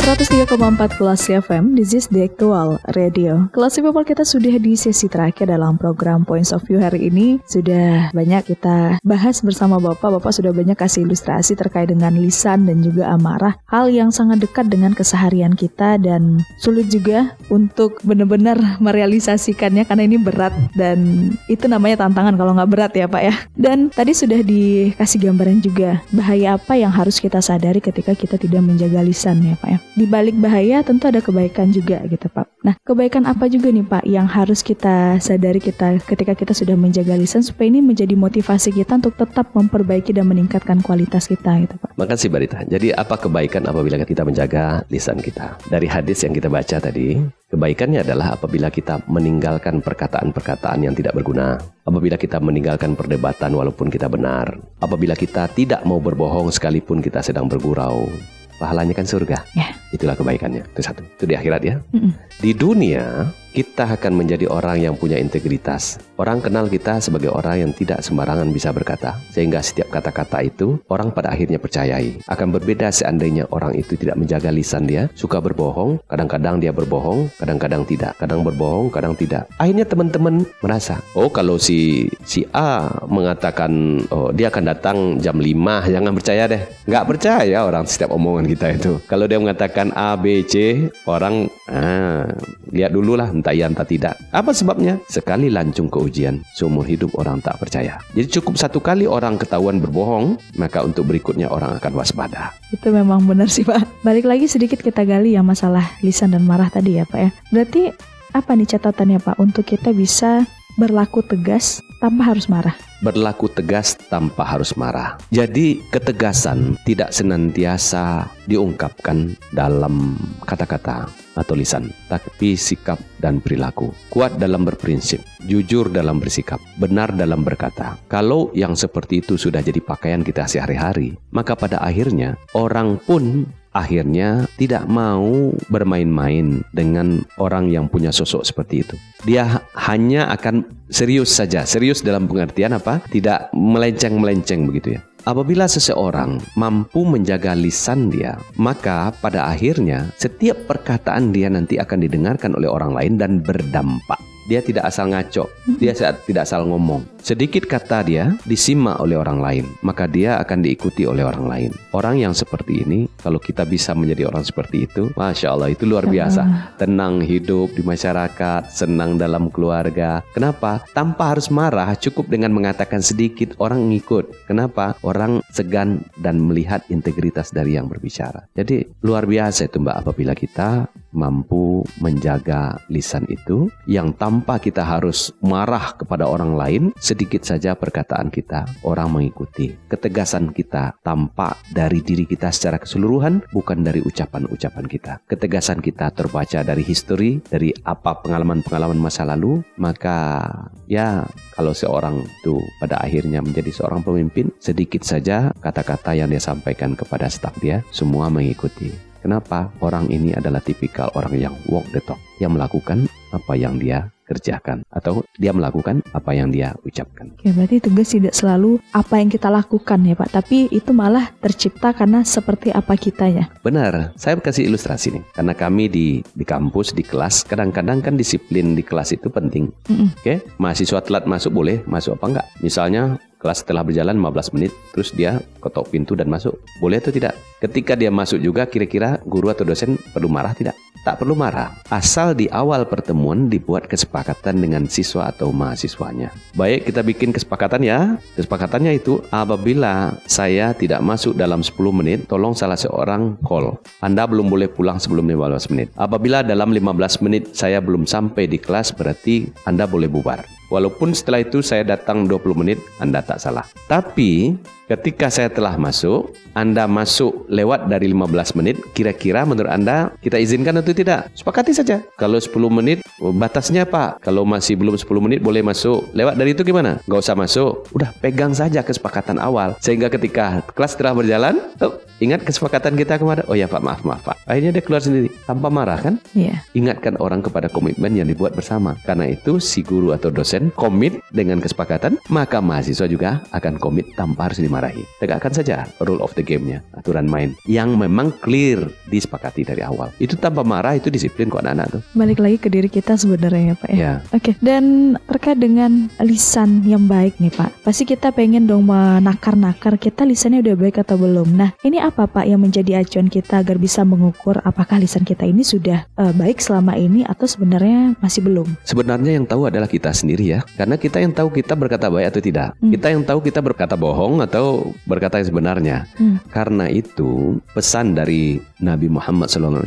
103,4 0.04 1.00
Kelas 1.00 1.32
FM, 1.32 1.80
this 1.80 1.96
is 1.96 2.12
the 2.12 2.28
actual 2.28 2.76
radio. 2.92 3.48
Kelas 3.56 3.80
People 3.80 4.04
kita 4.04 4.20
sudah 4.20 4.60
di 4.60 4.76
sesi 4.76 5.08
terakhir 5.08 5.48
dalam 5.48 5.80
program 5.80 6.28
Points 6.28 6.52
of 6.52 6.60
View 6.68 6.76
hari 6.76 7.08
ini. 7.08 7.40
Sudah 7.48 8.12
banyak 8.12 8.52
kita 8.52 9.00
bahas 9.00 9.40
bersama 9.40 9.80
Bapak. 9.80 10.20
Bapak 10.20 10.36
sudah 10.36 10.52
banyak 10.52 10.76
kasih 10.76 11.08
ilustrasi 11.08 11.56
terkait 11.56 11.88
dengan 11.88 12.12
lisan 12.20 12.68
dan 12.68 12.84
juga 12.84 13.16
amarah. 13.16 13.56
Hal 13.64 13.88
yang 13.88 14.12
sangat 14.12 14.44
dekat 14.44 14.68
dengan 14.68 14.92
keseharian 14.92 15.56
kita 15.56 15.96
dan 15.96 16.44
sulit 16.60 16.92
juga 16.92 17.40
untuk 17.48 17.96
benar-benar 18.04 18.60
merealisasikannya 18.84 19.88
karena 19.88 20.04
ini 20.04 20.20
berat 20.20 20.52
dan 20.76 21.32
itu 21.48 21.64
namanya 21.64 22.04
tantangan 22.04 22.36
kalau 22.36 22.52
nggak 22.52 22.68
berat 22.76 22.92
ya 22.92 23.08
Pak 23.08 23.22
ya. 23.24 23.34
Dan 23.56 23.88
tadi 23.88 24.12
sudah 24.12 24.44
dikasih 24.44 25.32
gambaran 25.32 25.64
juga 25.64 26.04
bahaya 26.12 26.60
apa 26.60 26.76
yang 26.76 26.92
harus 26.92 27.16
kita 27.16 27.40
sadari 27.40 27.80
ketika 27.80 28.12
kita 28.12 28.36
tidak 28.36 28.60
menjaga 28.60 29.00
lisan 29.00 29.40
ya 29.40 29.56
Pak 29.56 29.70
ya 29.72 29.80
di 29.94 30.10
balik 30.10 30.34
bahaya 30.42 30.82
tentu 30.82 31.06
ada 31.06 31.22
kebaikan 31.22 31.70
juga 31.70 32.02
gitu 32.10 32.26
Pak. 32.26 32.66
Nah, 32.66 32.74
kebaikan 32.82 33.22
apa 33.30 33.46
juga 33.46 33.70
nih 33.70 33.86
Pak 33.86 34.04
yang 34.10 34.26
harus 34.26 34.66
kita 34.66 35.22
sadari 35.22 35.62
kita 35.62 36.02
ketika 36.02 36.34
kita 36.34 36.50
sudah 36.50 36.74
menjaga 36.74 37.14
lisan 37.14 37.46
supaya 37.46 37.70
ini 37.70 37.78
menjadi 37.78 38.18
motivasi 38.18 38.74
kita 38.74 38.98
untuk 38.98 39.14
tetap 39.14 39.54
memperbaiki 39.54 40.10
dan 40.10 40.26
meningkatkan 40.26 40.82
kualitas 40.82 41.30
kita 41.30 41.62
gitu 41.62 41.78
Pak. 41.78 41.94
Makasih 41.94 42.26
Barita. 42.26 42.66
Jadi 42.66 42.90
apa 42.90 43.14
kebaikan 43.14 43.62
apabila 43.70 44.02
kita 44.02 44.26
menjaga 44.26 44.82
lisan 44.90 45.22
kita? 45.22 45.54
Dari 45.70 45.86
hadis 45.86 46.26
yang 46.26 46.34
kita 46.34 46.50
baca 46.50 46.76
tadi, 46.82 47.22
kebaikannya 47.54 48.02
adalah 48.02 48.34
apabila 48.34 48.74
kita 48.74 48.98
meninggalkan 49.06 49.78
perkataan-perkataan 49.78 50.82
yang 50.82 50.98
tidak 50.98 51.14
berguna. 51.14 51.62
Apabila 51.86 52.18
kita 52.18 52.42
meninggalkan 52.42 52.98
perdebatan 52.98 53.54
walaupun 53.54 53.94
kita 53.94 54.10
benar. 54.10 54.58
Apabila 54.82 55.14
kita 55.14 55.46
tidak 55.54 55.86
mau 55.86 56.02
berbohong 56.02 56.50
sekalipun 56.50 56.98
kita 56.98 57.22
sedang 57.22 57.46
bergurau 57.46 58.10
pahalanya 58.58 58.94
kan 58.96 59.06
surga. 59.06 59.42
Ya. 59.54 59.74
Itulah 59.94 60.18
kebaikannya. 60.18 60.62
Itu 60.74 60.80
satu. 60.82 61.02
Itu 61.04 61.24
di 61.26 61.34
akhirat 61.34 61.62
ya. 61.62 61.76
Mm 61.92 61.98
-mm. 61.98 62.12
Di 62.40 62.50
dunia 62.54 63.28
kita 63.54 63.86
akan 63.86 64.18
menjadi 64.18 64.50
orang 64.50 64.82
yang 64.82 64.98
punya 64.98 65.14
integritas. 65.14 66.02
Orang 66.18 66.42
kenal 66.42 66.66
kita 66.66 66.98
sebagai 66.98 67.30
orang 67.30 67.62
yang 67.62 67.72
tidak 67.72 68.02
sembarangan 68.02 68.50
bisa 68.50 68.74
berkata, 68.74 69.14
sehingga 69.30 69.62
setiap 69.62 69.94
kata-kata 69.94 70.42
itu 70.42 70.82
orang 70.90 71.14
pada 71.14 71.30
akhirnya 71.30 71.62
percayai. 71.62 72.18
Akan 72.26 72.50
berbeda 72.50 72.90
seandainya 72.90 73.46
orang 73.54 73.78
itu 73.78 73.94
tidak 73.94 74.18
menjaga 74.18 74.50
lisan 74.50 74.90
dia, 74.90 75.06
suka 75.14 75.38
berbohong, 75.38 76.02
kadang-kadang 76.10 76.58
dia 76.58 76.74
berbohong, 76.74 77.30
kadang-kadang 77.38 77.86
tidak, 77.86 78.18
kadang 78.18 78.42
berbohong, 78.42 78.90
kadang 78.90 79.14
tidak. 79.14 79.46
Akhirnya 79.62 79.86
teman-teman 79.86 80.42
merasa, 80.58 80.98
oh 81.14 81.30
kalau 81.30 81.54
si 81.54 82.10
si 82.26 82.42
A 82.50 82.90
mengatakan 83.06 84.02
oh 84.10 84.34
dia 84.34 84.50
akan 84.50 84.64
datang 84.66 84.98
jam 85.22 85.38
5, 85.38 85.94
jangan 85.94 86.10
percaya 86.10 86.50
deh. 86.50 86.62
Nggak 86.90 87.06
percaya 87.06 87.58
orang 87.62 87.86
setiap 87.86 88.10
omongan 88.10 88.50
kita 88.50 88.66
itu. 88.74 88.92
Kalau 89.06 89.30
dia 89.30 89.38
mengatakan 89.38 89.94
A, 89.94 90.18
B, 90.18 90.42
C, 90.42 90.90
orang 91.06 91.46
ah, 91.70 92.26
lihat 92.74 92.90
dulu 92.90 93.14
lah 93.14 93.30
entah 93.44 93.52
iya 93.52 93.68
entah 93.68 93.84
tidak. 93.84 94.16
Apa 94.32 94.56
sebabnya? 94.56 94.96
Sekali 95.04 95.52
lancung 95.52 95.92
ke 95.92 96.00
ujian, 96.00 96.40
seumur 96.56 96.88
hidup 96.88 97.12
orang 97.20 97.44
tak 97.44 97.60
percaya. 97.60 98.00
Jadi 98.16 98.40
cukup 98.40 98.56
satu 98.56 98.80
kali 98.80 99.04
orang 99.04 99.36
ketahuan 99.36 99.84
berbohong, 99.84 100.40
maka 100.56 100.80
untuk 100.80 101.04
berikutnya 101.12 101.52
orang 101.52 101.76
akan 101.76 101.92
waspada. 101.92 102.56
Itu 102.72 102.88
memang 102.88 103.28
benar 103.28 103.52
sih 103.52 103.68
Pak. 103.68 104.00
Balik 104.00 104.24
lagi 104.24 104.48
sedikit 104.48 104.80
kita 104.80 105.04
gali 105.04 105.36
ya 105.36 105.44
masalah 105.44 105.84
lisan 106.00 106.32
dan 106.32 106.48
marah 106.48 106.72
tadi 106.72 106.96
ya 106.96 107.04
Pak 107.04 107.20
ya. 107.20 107.30
Berarti 107.52 107.92
apa 108.32 108.56
nih 108.56 108.80
catatannya 108.80 109.20
Pak 109.20 109.36
untuk 109.36 109.68
kita 109.68 109.92
bisa 109.92 110.48
berlaku 110.80 111.20
tegas 111.20 111.84
tanpa 112.04 112.36
harus 112.36 112.52
marah? 112.52 112.76
berlaku 113.04 113.52
tegas 113.52 114.00
tanpa 114.08 114.48
harus 114.48 114.72
marah. 114.80 115.20
Jadi 115.28 115.84
ketegasan 115.92 116.80
tidak 116.88 117.12
senantiasa 117.12 118.32
diungkapkan 118.48 119.36
dalam 119.52 120.16
kata-kata 120.48 121.04
atau 121.36 121.52
lisan, 121.52 121.92
tapi 122.08 122.56
sikap 122.56 122.96
dan 123.20 123.44
perilaku. 123.44 123.92
Kuat 124.08 124.40
dalam 124.40 124.64
berprinsip, 124.64 125.20
jujur 125.44 125.92
dalam 125.92 126.16
bersikap, 126.16 126.56
benar 126.80 127.12
dalam 127.12 127.44
berkata. 127.44 128.00
Kalau 128.08 128.48
yang 128.56 128.72
seperti 128.72 129.20
itu 129.20 129.36
sudah 129.36 129.60
jadi 129.60 129.84
pakaian 129.84 130.24
kita 130.24 130.48
sehari-hari, 130.48 131.20
maka 131.34 131.52
pada 131.52 131.82
akhirnya 131.84 132.40
orang 132.56 132.96
pun 133.04 133.44
akhirnya 133.74 134.46
tidak 134.56 134.86
mau 134.86 135.52
bermain-main 135.68 136.62
dengan 136.70 137.26
orang 137.36 137.68
yang 137.68 137.90
punya 137.90 138.14
sosok 138.14 138.46
seperti 138.46 138.86
itu. 138.86 138.96
Dia 139.26 139.60
hanya 139.76 140.30
akan 140.32 140.64
serius 140.88 141.34
saja, 141.34 141.66
serius 141.66 142.00
dalam 142.00 142.30
pengertian 142.30 142.72
apa? 142.78 143.02
Tidak 143.10 143.52
melenceng-melenceng 143.52 144.70
begitu 144.70 144.96
ya. 144.96 145.02
Apabila 145.24 145.64
seseorang 145.64 146.36
mampu 146.52 147.00
menjaga 147.00 147.56
lisan 147.56 148.12
dia, 148.12 148.36
maka 148.60 149.08
pada 149.24 149.48
akhirnya 149.48 150.12
setiap 150.20 150.68
perkataan 150.68 151.32
dia 151.32 151.48
nanti 151.48 151.80
akan 151.80 152.04
didengarkan 152.04 152.52
oleh 152.52 152.68
orang 152.68 152.92
lain 152.92 153.16
dan 153.16 153.40
berdampak. 153.40 154.33
Dia 154.44 154.60
tidak 154.60 154.84
asal 154.84 155.08
ngaco, 155.08 155.48
dia 155.80 155.96
tidak 155.96 156.44
asal 156.44 156.68
ngomong. 156.68 157.04
Sedikit 157.24 157.64
kata 157.64 158.04
dia 158.04 158.36
disimak 158.44 159.00
oleh 159.00 159.16
orang 159.16 159.40
lain, 159.40 159.64
maka 159.80 160.04
dia 160.04 160.36
akan 160.36 160.60
diikuti 160.60 161.08
oleh 161.08 161.24
orang 161.24 161.48
lain. 161.48 161.70
Orang 161.96 162.20
yang 162.20 162.36
seperti 162.36 162.84
ini, 162.84 163.08
kalau 163.16 163.40
kita 163.40 163.64
bisa 163.64 163.96
menjadi 163.96 164.28
orang 164.28 164.44
seperti 164.44 164.84
itu, 164.84 165.08
masya 165.16 165.56
Allah 165.56 165.72
itu 165.72 165.88
luar 165.88 166.04
biasa. 166.04 166.76
Tenang 166.76 167.24
hidup 167.24 167.72
di 167.72 167.80
masyarakat, 167.80 168.68
senang 168.68 169.16
dalam 169.16 169.48
keluarga. 169.48 170.20
Kenapa? 170.36 170.84
Tanpa 170.92 171.32
harus 171.32 171.48
marah, 171.48 171.96
cukup 171.96 172.28
dengan 172.28 172.52
mengatakan 172.52 173.00
sedikit 173.00 173.56
orang 173.56 173.88
ngikut. 173.88 174.44
Kenapa? 174.44 175.00
Orang 175.00 175.40
segan 175.48 176.04
dan 176.20 176.36
melihat 176.44 176.84
integritas 176.92 177.48
dari 177.48 177.80
yang 177.80 177.88
berbicara. 177.88 178.44
Jadi 178.52 178.84
luar 179.00 179.24
biasa 179.24 179.72
itu 179.72 179.80
Mbak 179.80 179.96
apabila 180.04 180.36
kita 180.36 180.92
mampu 181.14 181.86
menjaga 182.02 182.76
lisan 182.90 183.24
itu 183.30 183.70
yang 183.86 184.12
tanpa 184.18 184.58
kita 184.58 184.82
harus 184.82 185.30
marah 185.40 185.94
kepada 185.94 186.26
orang 186.26 186.58
lain 186.58 186.82
sedikit 186.98 187.46
saja 187.46 187.78
perkataan 187.78 188.28
kita 188.28 188.66
orang 188.82 189.14
mengikuti 189.14 189.72
ketegasan 189.88 190.50
kita 190.50 190.98
tampak 191.06 191.54
dari 191.70 192.02
diri 192.02 192.26
kita 192.26 192.50
secara 192.50 192.82
keseluruhan 192.82 193.46
bukan 193.54 193.86
dari 193.86 194.02
ucapan-ucapan 194.02 194.86
kita. 194.90 195.22
Ketegasan 195.30 195.78
kita 195.78 196.10
terbaca 196.10 196.66
dari 196.66 196.82
history 196.82 197.38
dari 197.46 197.70
apa 197.86 198.18
pengalaman-pengalaman 198.20 198.98
masa 198.98 199.22
lalu 199.22 199.62
maka 199.78 200.42
ya 200.90 201.22
kalau 201.54 201.70
seorang 201.70 202.18
itu 202.22 202.58
pada 202.82 202.98
akhirnya 202.98 203.38
menjadi 203.38 203.70
seorang 203.70 204.02
pemimpin 204.02 204.50
sedikit 204.58 205.06
saja 205.06 205.54
kata-kata 205.62 206.18
yang 206.18 206.28
dia 206.28 206.42
sampaikan 206.42 206.98
kepada 206.98 207.30
staf 207.30 207.54
dia 207.62 207.86
semua 207.94 208.26
mengikuti 208.26 209.13
Kenapa? 209.24 209.72
Orang 209.80 210.12
ini 210.12 210.36
adalah 210.36 210.60
tipikal 210.60 211.08
orang 211.16 211.32
yang 211.40 211.56
walk 211.72 211.88
the 211.96 212.04
talk, 212.04 212.20
yang 212.44 212.52
melakukan 212.52 213.08
apa 213.32 213.56
yang 213.56 213.80
dia 213.80 214.12
kerjakan 214.28 214.84
atau 214.92 215.24
dia 215.40 215.52
melakukan 215.52 216.04
apa 216.12 216.36
yang 216.36 216.52
dia 216.52 216.76
ucapkan. 216.84 217.32
Oke, 217.36 217.52
berarti 217.52 217.76
tugas 217.80 218.12
tidak 218.12 218.36
selalu 218.36 218.80
apa 218.92 219.20
yang 219.20 219.32
kita 219.32 219.48
lakukan 219.48 220.00
ya 220.04 220.12
Pak, 220.16 220.28
tapi 220.28 220.68
itu 220.68 220.92
malah 220.92 221.32
tercipta 221.40 221.96
karena 221.96 222.20
seperti 222.20 222.68
apa 222.68 222.96
kita 223.00 223.28
ya. 223.32 223.48
Benar, 223.64 224.12
saya 224.16 224.36
kasih 224.36 224.68
ilustrasi 224.68 225.16
nih. 225.16 225.24
Karena 225.32 225.52
kami 225.56 225.88
di 225.88 226.06
di 226.20 226.44
kampus, 226.44 226.92
di 226.92 227.04
kelas, 227.04 227.48
kadang-kadang 227.48 228.04
kan 228.04 228.20
disiplin 228.20 228.76
di 228.76 228.84
kelas 228.84 229.16
itu 229.16 229.28
penting. 229.32 229.72
Mm 229.88 229.96
-mm. 229.96 230.08
Oke, 230.20 230.34
mahasiswa 230.60 231.00
telat 231.00 231.24
masuk 231.24 231.52
boleh, 231.52 231.80
masuk 231.88 232.20
apa 232.20 232.26
enggak? 232.28 232.46
Misalnya 232.60 233.16
kelas 233.44 233.60
telah 233.68 233.84
berjalan 233.84 234.16
15 234.16 234.56
menit, 234.56 234.72
terus 234.96 235.12
dia 235.12 235.36
ketok 235.60 235.92
pintu 235.92 236.16
dan 236.16 236.32
masuk. 236.32 236.56
Boleh 236.80 236.96
atau 236.96 237.12
tidak? 237.12 237.36
Ketika 237.60 237.92
dia 237.92 238.08
masuk 238.08 238.40
juga, 238.40 238.64
kira-kira 238.64 239.20
guru 239.28 239.52
atau 239.52 239.68
dosen 239.68 240.00
perlu 240.16 240.32
marah 240.32 240.56
tidak? 240.56 240.72
Tak 241.04 241.20
perlu 241.20 241.36
marah, 241.36 241.76
asal 241.92 242.32
di 242.32 242.48
awal 242.48 242.88
pertemuan 242.88 243.52
dibuat 243.52 243.84
kesepakatan 243.92 244.56
dengan 244.56 244.88
siswa 244.88 245.28
atau 245.28 245.52
mahasiswanya. 245.52 246.32
Baik, 246.56 246.88
kita 246.88 247.04
bikin 247.04 247.28
kesepakatan 247.28 247.84
ya. 247.84 248.16
Kesepakatannya 248.40 248.96
itu 248.96 249.20
apabila 249.28 250.16
saya 250.24 250.72
tidak 250.72 251.04
masuk 251.04 251.36
dalam 251.36 251.60
10 251.60 251.76
menit, 251.92 252.24
tolong 252.24 252.56
salah 252.56 252.80
seorang 252.80 253.36
call. 253.44 253.76
Anda 254.00 254.24
belum 254.24 254.48
boleh 254.48 254.72
pulang 254.72 254.96
sebelum 254.96 255.28
15 255.28 255.76
menit. 255.76 255.92
Apabila 255.92 256.40
dalam 256.40 256.72
15 256.72 257.20
menit 257.20 257.52
saya 257.52 257.84
belum 257.84 258.08
sampai 258.08 258.48
di 258.48 258.56
kelas, 258.56 258.96
berarti 258.96 259.52
Anda 259.68 259.84
boleh 259.84 260.08
bubar. 260.08 260.40
Walaupun 260.72 261.12
setelah 261.12 261.44
itu 261.44 261.60
saya 261.60 261.84
datang 261.84 262.24
20 262.24 262.56
menit, 262.56 262.80
Anda 262.96 263.20
tak 263.20 263.44
salah. 263.44 263.68
Tapi 263.84 264.56
ketika 264.88 265.28
saya 265.28 265.52
telah 265.52 265.76
masuk, 265.76 266.32
Anda 266.56 266.88
masuk 266.88 267.44
lewat 267.52 267.92
dari 267.92 268.08
15 268.08 268.56
menit, 268.56 268.80
kira-kira 268.96 269.44
menurut 269.44 269.68
Anda 269.68 270.16
kita 270.24 270.40
izinkan 270.40 270.80
atau 270.80 270.93
tidak? 270.94 271.28
Sepakati 271.34 271.74
saja. 271.74 272.00
Kalau 272.14 272.38
10 272.38 272.54
menit, 272.70 273.02
batasnya 273.18 273.82
apa? 273.84 274.16
Kalau 274.22 274.46
masih 274.46 274.78
belum 274.78 274.94
10 274.94 275.06
menit 275.18 275.42
boleh 275.42 275.60
masuk. 275.66 276.06
Lewat 276.14 276.38
dari 276.38 276.54
itu 276.54 276.62
gimana? 276.62 277.02
Gak 277.10 277.20
usah 277.20 277.34
masuk. 277.34 277.90
Udah 277.90 278.14
pegang 278.22 278.54
saja 278.54 278.86
kesepakatan 278.86 279.42
awal. 279.42 279.74
Sehingga 279.82 280.06
ketika 280.06 280.62
kelas 280.72 280.94
telah 280.94 281.16
berjalan, 281.16 281.58
oh, 281.82 281.98
ingat 282.22 282.46
kesepakatan 282.46 282.94
kita 282.94 283.18
kemarin? 283.18 283.42
Oh 283.50 283.58
ya 283.58 283.66
Pak, 283.66 283.82
maaf, 283.82 284.06
maaf 284.06 284.22
Pak. 284.22 284.36
Akhirnya 284.46 284.76
dia 284.76 284.84
keluar 284.84 285.00
sendiri. 285.00 285.32
Tanpa 285.48 285.72
marah 285.72 285.98
kan? 285.98 286.20
Iya. 286.36 286.62
Ingatkan 286.76 287.16
orang 287.18 287.40
kepada 287.40 287.66
komitmen 287.72 288.14
yang 288.14 288.28
dibuat 288.28 288.54
bersama. 288.54 288.94
Karena 289.08 289.26
itu 289.32 289.58
si 289.58 289.80
guru 289.80 290.12
atau 290.12 290.28
dosen 290.28 290.70
komit 290.76 291.18
dengan 291.32 291.58
kesepakatan, 291.64 292.20
maka 292.28 292.60
mahasiswa 292.60 293.08
juga 293.08 293.40
akan 293.56 293.80
komit 293.80 294.12
tanpa 294.14 294.52
harus 294.52 294.60
dimarahi. 294.60 295.00
Tegakkan 295.16 295.56
saja 295.56 295.88
rule 296.04 296.20
of 296.20 296.36
the 296.36 296.44
game-nya, 296.44 296.84
aturan 296.92 297.24
main 297.24 297.56
yang 297.64 297.96
memang 297.96 298.28
clear 298.44 298.84
disepakati 299.08 299.64
dari 299.64 299.80
awal. 299.80 300.12
Itu 300.20 300.36
tanpa 300.36 300.60
marah 300.60 300.83
itu 300.92 301.08
disiplin 301.08 301.48
kok 301.48 301.64
anak-anak 301.64 301.86
tuh. 301.88 302.00
Balik 302.12 302.38
lagi 302.44 302.56
ke 302.60 302.68
diri 302.68 302.92
kita 302.92 303.16
sebenarnya 303.16 303.72
ya 303.72 303.74
Pak 303.80 303.88
ya. 303.88 303.96
Ya. 303.96 304.12
Oke, 304.36 304.52
dan 304.60 305.16
terkait 305.24 305.56
dengan 305.56 306.12
lisan 306.20 306.84
yang 306.84 307.08
baik 307.08 307.40
nih 307.40 307.48
Pak. 307.48 307.80
Pasti 307.80 308.04
kita 308.04 308.28
pengen 308.36 308.68
dong 308.68 308.84
menakar-nakar 308.84 309.96
kita 309.96 310.28
lisannya 310.28 310.60
udah 310.60 310.76
baik 310.76 311.00
atau 311.00 311.16
belum. 311.16 311.56
Nah, 311.56 311.72
ini 311.80 312.02
apa 312.02 312.28
Pak 312.28 312.44
yang 312.44 312.60
menjadi 312.60 313.00
acuan 313.00 313.32
kita 313.32 313.64
agar 313.64 313.80
bisa 313.80 314.04
mengukur 314.04 314.60
apakah 314.60 315.00
lisan 315.00 315.24
kita 315.24 315.48
ini 315.48 315.64
sudah 315.64 316.04
eh, 316.04 316.32
baik 316.36 316.60
selama 316.60 316.98
ini 317.00 317.24
atau 317.24 317.48
sebenarnya 317.48 318.18
masih 318.20 318.44
belum? 318.44 318.68
Sebenarnya 318.84 319.40
yang 319.40 319.46
tahu 319.48 319.70
adalah 319.70 319.88
kita 319.88 320.12
sendiri 320.12 320.58
ya. 320.58 320.60
Karena 320.76 320.98
kita 320.98 321.22
yang 321.22 321.32
tahu 321.32 321.48
kita 321.54 321.72
berkata 321.78 322.10
baik 322.10 322.34
atau 322.34 322.42
tidak. 322.42 322.76
Hmm. 322.82 322.90
Kita 322.90 323.06
yang 323.14 323.22
tahu 323.22 323.38
kita 323.40 323.62
berkata 323.62 323.94
bohong 323.94 324.42
atau 324.42 324.92
berkata 325.06 325.38
yang 325.38 325.48
sebenarnya. 325.48 325.96
Hmm. 326.18 326.42
Karena 326.50 326.90
itu 326.90 327.62
pesan 327.72 328.18
dari 328.18 328.58
Nabi 328.82 329.06
Muhammad 329.06 329.48
SAW. 329.48 329.86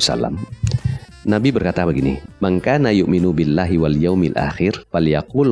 Nabi 1.28 1.52
berkata 1.52 1.84
begini, 1.84 2.24
"Mangkana 2.40 2.88
yu'minu 2.96 3.36
billahi 3.36 3.76
wal 3.76 4.00
yaumil 4.00 4.32
akhir 4.40 4.88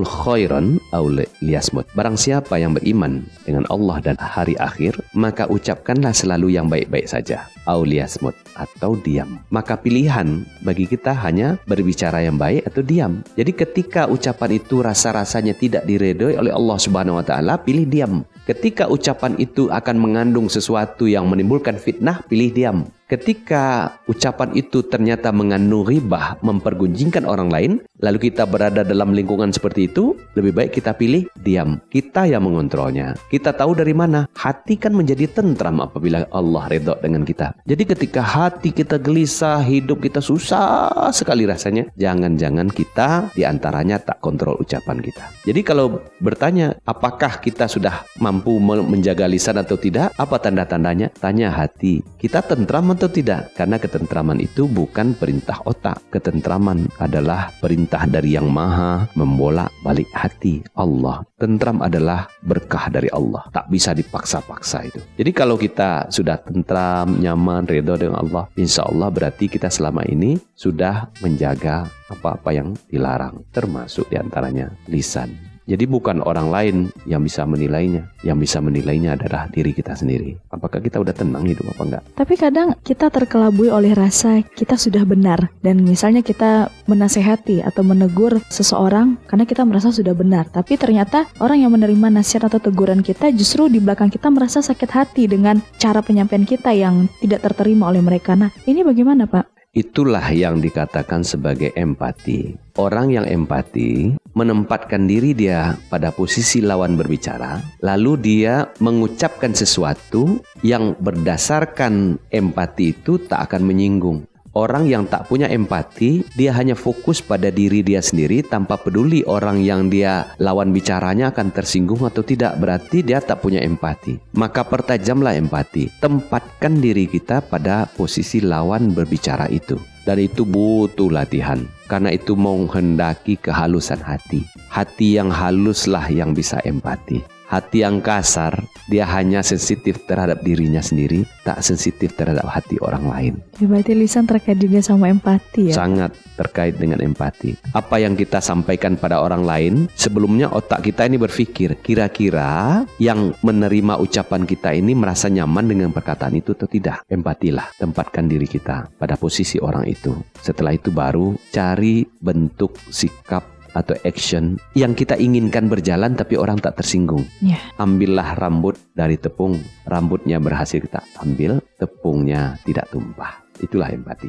khairan 0.08 0.80
aw 0.96 1.04
liyasmut." 1.44 1.84
Barang 1.92 2.16
siapa 2.16 2.56
yang 2.56 2.80
beriman 2.80 3.28
dengan 3.44 3.68
Allah 3.68 4.00
dan 4.00 4.16
hari 4.16 4.56
akhir, 4.56 5.04
maka 5.12 5.52
ucapkanlah 5.52 6.16
selalu 6.16 6.56
yang 6.56 6.72
baik-baik 6.72 7.12
saja. 7.12 7.52
Aw 7.68 7.84
liyasmut 7.84 8.32
atau 8.56 8.96
diam. 9.04 9.44
Maka 9.52 9.76
pilihan 9.76 10.48
bagi 10.64 10.88
kita 10.88 11.12
hanya 11.12 11.60
berbicara 11.68 12.24
yang 12.24 12.40
baik 12.40 12.64
atau 12.72 12.80
diam. 12.80 13.20
Jadi 13.36 13.52
ketika 13.52 14.08
ucapan 14.08 14.56
itu 14.56 14.80
rasa-rasanya 14.80 15.60
tidak 15.60 15.84
diredoi 15.84 16.40
oleh 16.40 16.56
Allah 16.56 16.80
Subhanahu 16.80 17.20
wa 17.20 17.26
taala, 17.28 17.60
pilih 17.60 17.84
diam. 17.84 18.24
Ketika 18.48 18.88
ucapan 18.88 19.36
itu 19.44 19.68
akan 19.68 20.00
mengandung 20.00 20.48
sesuatu 20.48 21.04
yang 21.04 21.28
menimbulkan 21.28 21.76
fitnah, 21.76 22.24
pilih 22.32 22.56
diam. 22.56 22.88
Ketika 23.06 23.94
ucapan 24.10 24.50
itu 24.58 24.82
ternyata 24.82 25.30
mengandung 25.30 25.86
ribah, 25.86 26.42
mempergunjingkan 26.42 27.30
orang 27.30 27.54
lain, 27.54 27.72
lalu 28.02 28.34
kita 28.34 28.50
berada 28.50 28.82
dalam 28.82 29.14
lingkungan 29.14 29.54
seperti 29.54 29.94
itu, 29.94 30.18
lebih 30.34 30.58
baik 30.58 30.72
kita 30.74 30.98
pilih 30.98 31.30
diam. 31.38 31.78
Kita 31.94 32.26
yang 32.26 32.50
mengontrolnya. 32.50 33.14
Kita 33.30 33.54
tahu 33.54 33.78
dari 33.78 33.94
mana. 33.94 34.26
Hati 34.34 34.82
kan 34.82 34.98
menjadi 34.98 35.30
tentram 35.30 35.86
apabila 35.86 36.26
Allah 36.34 36.66
redha 36.66 36.98
dengan 36.98 37.22
kita. 37.22 37.54
Jadi 37.70 37.84
ketika 37.86 38.26
hati 38.26 38.74
kita 38.74 38.98
gelisah, 38.98 39.62
hidup 39.62 40.02
kita 40.02 40.18
susah 40.18 41.14
sekali 41.14 41.46
rasanya, 41.46 41.94
jangan-jangan 41.94 42.74
kita 42.74 43.30
di 43.38 43.46
antaranya 43.46 44.02
tak 44.02 44.18
kontrol 44.18 44.58
ucapan 44.58 44.98
kita. 44.98 45.30
Jadi 45.46 45.62
kalau 45.62 46.02
bertanya, 46.18 46.74
apakah 46.90 47.38
kita 47.38 47.70
sudah 47.70 48.02
mampu 48.18 48.58
me- 48.58 48.82
menjaga 48.82 49.30
lisan 49.30 49.62
atau 49.62 49.78
tidak? 49.78 50.10
Apa 50.18 50.42
tanda-tandanya? 50.42 51.14
Tanya 51.22 51.54
hati. 51.54 52.02
Kita 52.18 52.42
tentram 52.42 52.95
atau 52.96 53.12
tidak? 53.12 53.52
Karena 53.54 53.76
ketentraman 53.76 54.40
itu 54.40 54.66
bukan 54.66 55.14
perintah 55.14 55.60
otak. 55.68 56.00
Ketentraman 56.10 56.88
adalah 56.98 57.52
perintah 57.60 58.08
dari 58.08 58.40
yang 58.40 58.48
maha 58.48 59.06
membolak 59.20 59.70
balik 59.84 60.08
hati 60.16 60.64
Allah. 60.80 61.28
Tentram 61.36 61.84
adalah 61.84 62.32
berkah 62.42 62.88
dari 62.88 63.12
Allah. 63.12 63.44
Tak 63.52 63.68
bisa 63.68 63.92
dipaksa-paksa 63.92 64.88
itu. 64.88 65.04
Jadi 65.20 65.32
kalau 65.36 65.60
kita 65.60 66.08
sudah 66.08 66.40
tentram, 66.40 67.20
nyaman, 67.20 67.68
ridho 67.68 68.00
dengan 68.00 68.24
Allah, 68.24 68.48
insya 68.56 68.88
Allah 68.88 69.12
berarti 69.12 69.52
kita 69.52 69.68
selama 69.68 70.08
ini 70.08 70.40
sudah 70.56 71.12
menjaga 71.20 71.86
apa-apa 72.08 72.56
yang 72.56 72.72
dilarang. 72.88 73.44
Termasuk 73.52 74.08
di 74.08 74.16
antaranya 74.16 74.72
lisan. 74.88 75.55
Jadi 75.66 75.90
bukan 75.90 76.22
orang 76.22 76.54
lain 76.54 76.76
yang 77.10 77.26
bisa 77.26 77.42
menilainya. 77.46 78.06
Yang 78.22 78.38
bisa 78.46 78.58
menilainya 78.62 79.18
adalah 79.18 79.50
diri 79.50 79.74
kita 79.74 79.98
sendiri. 79.98 80.38
Apakah 80.54 80.78
kita 80.78 81.02
udah 81.02 81.14
tenang 81.14 81.50
hidup 81.50 81.74
apa 81.74 81.82
enggak? 81.82 82.04
Tapi 82.14 82.34
kadang 82.38 82.78
kita 82.86 83.10
terkelabui 83.10 83.74
oleh 83.74 83.98
rasa 83.98 84.46
kita 84.46 84.78
sudah 84.78 85.02
benar 85.10 85.50
dan 85.66 85.82
misalnya 85.82 86.22
kita 86.22 86.70
menasehati 86.86 87.66
atau 87.66 87.82
menegur 87.82 88.38
seseorang 88.54 89.18
karena 89.26 89.50
kita 89.50 89.66
merasa 89.66 89.90
sudah 89.90 90.14
benar. 90.14 90.54
Tapi 90.54 90.78
ternyata 90.78 91.26
orang 91.42 91.66
yang 91.66 91.74
menerima 91.74 92.14
nasihat 92.14 92.46
atau 92.46 92.62
teguran 92.62 93.02
kita 93.02 93.34
justru 93.34 93.66
di 93.66 93.82
belakang 93.82 94.14
kita 94.14 94.30
merasa 94.30 94.62
sakit 94.62 94.90
hati 94.94 95.26
dengan 95.26 95.58
cara 95.82 96.06
penyampaian 96.06 96.46
kita 96.46 96.78
yang 96.78 97.10
tidak 97.26 97.42
terterima 97.42 97.90
oleh 97.90 98.06
mereka. 98.06 98.38
Nah, 98.38 98.54
ini 98.70 98.86
bagaimana, 98.86 99.26
Pak? 99.26 99.56
Itulah 99.76 100.24
yang 100.32 100.64
dikatakan 100.64 101.28
sebagai 101.28 101.76
empati. 101.76 102.56
Orang 102.80 103.12
yang 103.12 103.28
empati 103.28 104.16
menempatkan 104.36 105.08
diri 105.08 105.32
dia 105.32 105.80
pada 105.88 106.12
posisi 106.12 106.60
lawan 106.60 107.00
berbicara, 107.00 107.64
lalu 107.82 108.20
dia 108.20 108.70
mengucapkan 108.84 109.56
sesuatu 109.56 110.44
yang 110.62 110.94
berdasarkan 111.00 112.20
empati 112.30 112.92
itu 112.92 113.18
tak 113.26 113.50
akan 113.50 113.64
menyinggung. 113.64 114.28
Orang 114.56 114.88
yang 114.88 115.04
tak 115.04 115.28
punya 115.28 115.52
empati, 115.52 116.24
dia 116.32 116.56
hanya 116.56 116.80
fokus 116.80 117.20
pada 117.20 117.52
diri 117.52 117.84
dia 117.84 118.00
sendiri 118.00 118.40
tanpa 118.40 118.80
peduli 118.80 119.20
orang 119.28 119.60
yang 119.60 119.92
dia 119.92 120.32
lawan 120.40 120.72
bicaranya 120.72 121.36
akan 121.36 121.52
tersinggung 121.52 122.08
atau 122.08 122.24
tidak. 122.24 122.56
Berarti 122.56 123.04
dia 123.04 123.20
tak 123.20 123.44
punya 123.44 123.60
empati. 123.60 124.16
Maka 124.40 124.64
pertajamlah 124.64 125.36
empati. 125.36 125.92
Tempatkan 126.00 126.80
diri 126.80 127.04
kita 127.04 127.44
pada 127.44 127.84
posisi 128.00 128.40
lawan 128.40 128.96
berbicara 128.96 129.52
itu. 129.52 129.76
Dan 130.06 130.22
itu 130.22 130.46
butuh 130.46 131.10
latihan. 131.10 131.66
Karena 131.90 132.14
itu 132.14 132.38
menghendaki 132.38 133.42
kehalusan 133.42 134.00
hati. 134.00 134.46
Hati 134.70 135.18
yang 135.18 135.34
haluslah 135.34 136.06
yang 136.14 136.38
bisa 136.38 136.62
empati. 136.62 137.35
Hati 137.56 137.88
yang 137.88 138.04
kasar, 138.04 138.68
dia 138.92 139.08
hanya 139.08 139.40
sensitif 139.40 140.04
terhadap 140.04 140.44
dirinya 140.44 140.84
sendiri, 140.84 141.24
tak 141.48 141.64
sensitif 141.64 142.12
terhadap 142.12 142.44
hati 142.52 142.76
orang 142.84 143.08
lain. 143.08 143.34
Ya, 143.64 143.72
berarti 143.72 143.96
lisan 143.96 144.28
terkait 144.28 144.60
juga 144.60 144.84
sama 144.84 145.08
empati 145.08 145.72
ya. 145.72 145.80
Sangat 145.80 146.12
terkait 146.36 146.76
dengan 146.76 147.00
empati. 147.00 147.56
Apa 147.72 148.04
yang 148.04 148.20
kita 148.20 148.44
sampaikan 148.44 149.00
pada 149.00 149.24
orang 149.24 149.48
lain, 149.48 149.88
sebelumnya 149.96 150.52
otak 150.52 150.84
kita 150.84 151.08
ini 151.08 151.16
berpikir, 151.16 151.80
kira-kira 151.80 152.84
yang 153.00 153.32
menerima 153.40 154.04
ucapan 154.04 154.44
kita 154.44 154.76
ini 154.76 154.92
merasa 154.92 155.32
nyaman 155.32 155.64
dengan 155.64 155.96
perkataan 155.96 156.36
itu 156.36 156.60
atau 156.60 156.68
tidak. 156.68 157.08
Empatilah, 157.08 157.72
tempatkan 157.80 158.28
diri 158.28 158.52
kita 158.52 158.92
pada 159.00 159.16
posisi 159.16 159.64
orang 159.64 159.88
itu. 159.88 160.12
Setelah 160.44 160.76
itu 160.76 160.92
baru 160.92 161.40
cari 161.56 162.04
bentuk 162.20 162.76
sikap 162.92 163.55
atau 163.76 163.94
action 164.08 164.56
yang 164.74 164.96
kita 164.96 165.20
inginkan 165.20 165.68
berjalan 165.68 166.16
tapi 166.16 166.40
orang 166.40 166.58
tak 166.58 166.80
tersinggung. 166.80 167.28
Ya. 167.44 167.60
Ambillah 167.76 168.40
rambut 168.40 168.80
dari 168.96 169.20
tepung, 169.20 169.60
rambutnya 169.84 170.40
berhasil 170.40 170.80
kita 170.80 171.04
ambil, 171.20 171.60
tepungnya 171.76 172.56
tidak 172.64 172.88
tumpah. 172.90 173.46
Itulah 173.56 173.88
empati. 173.88 174.28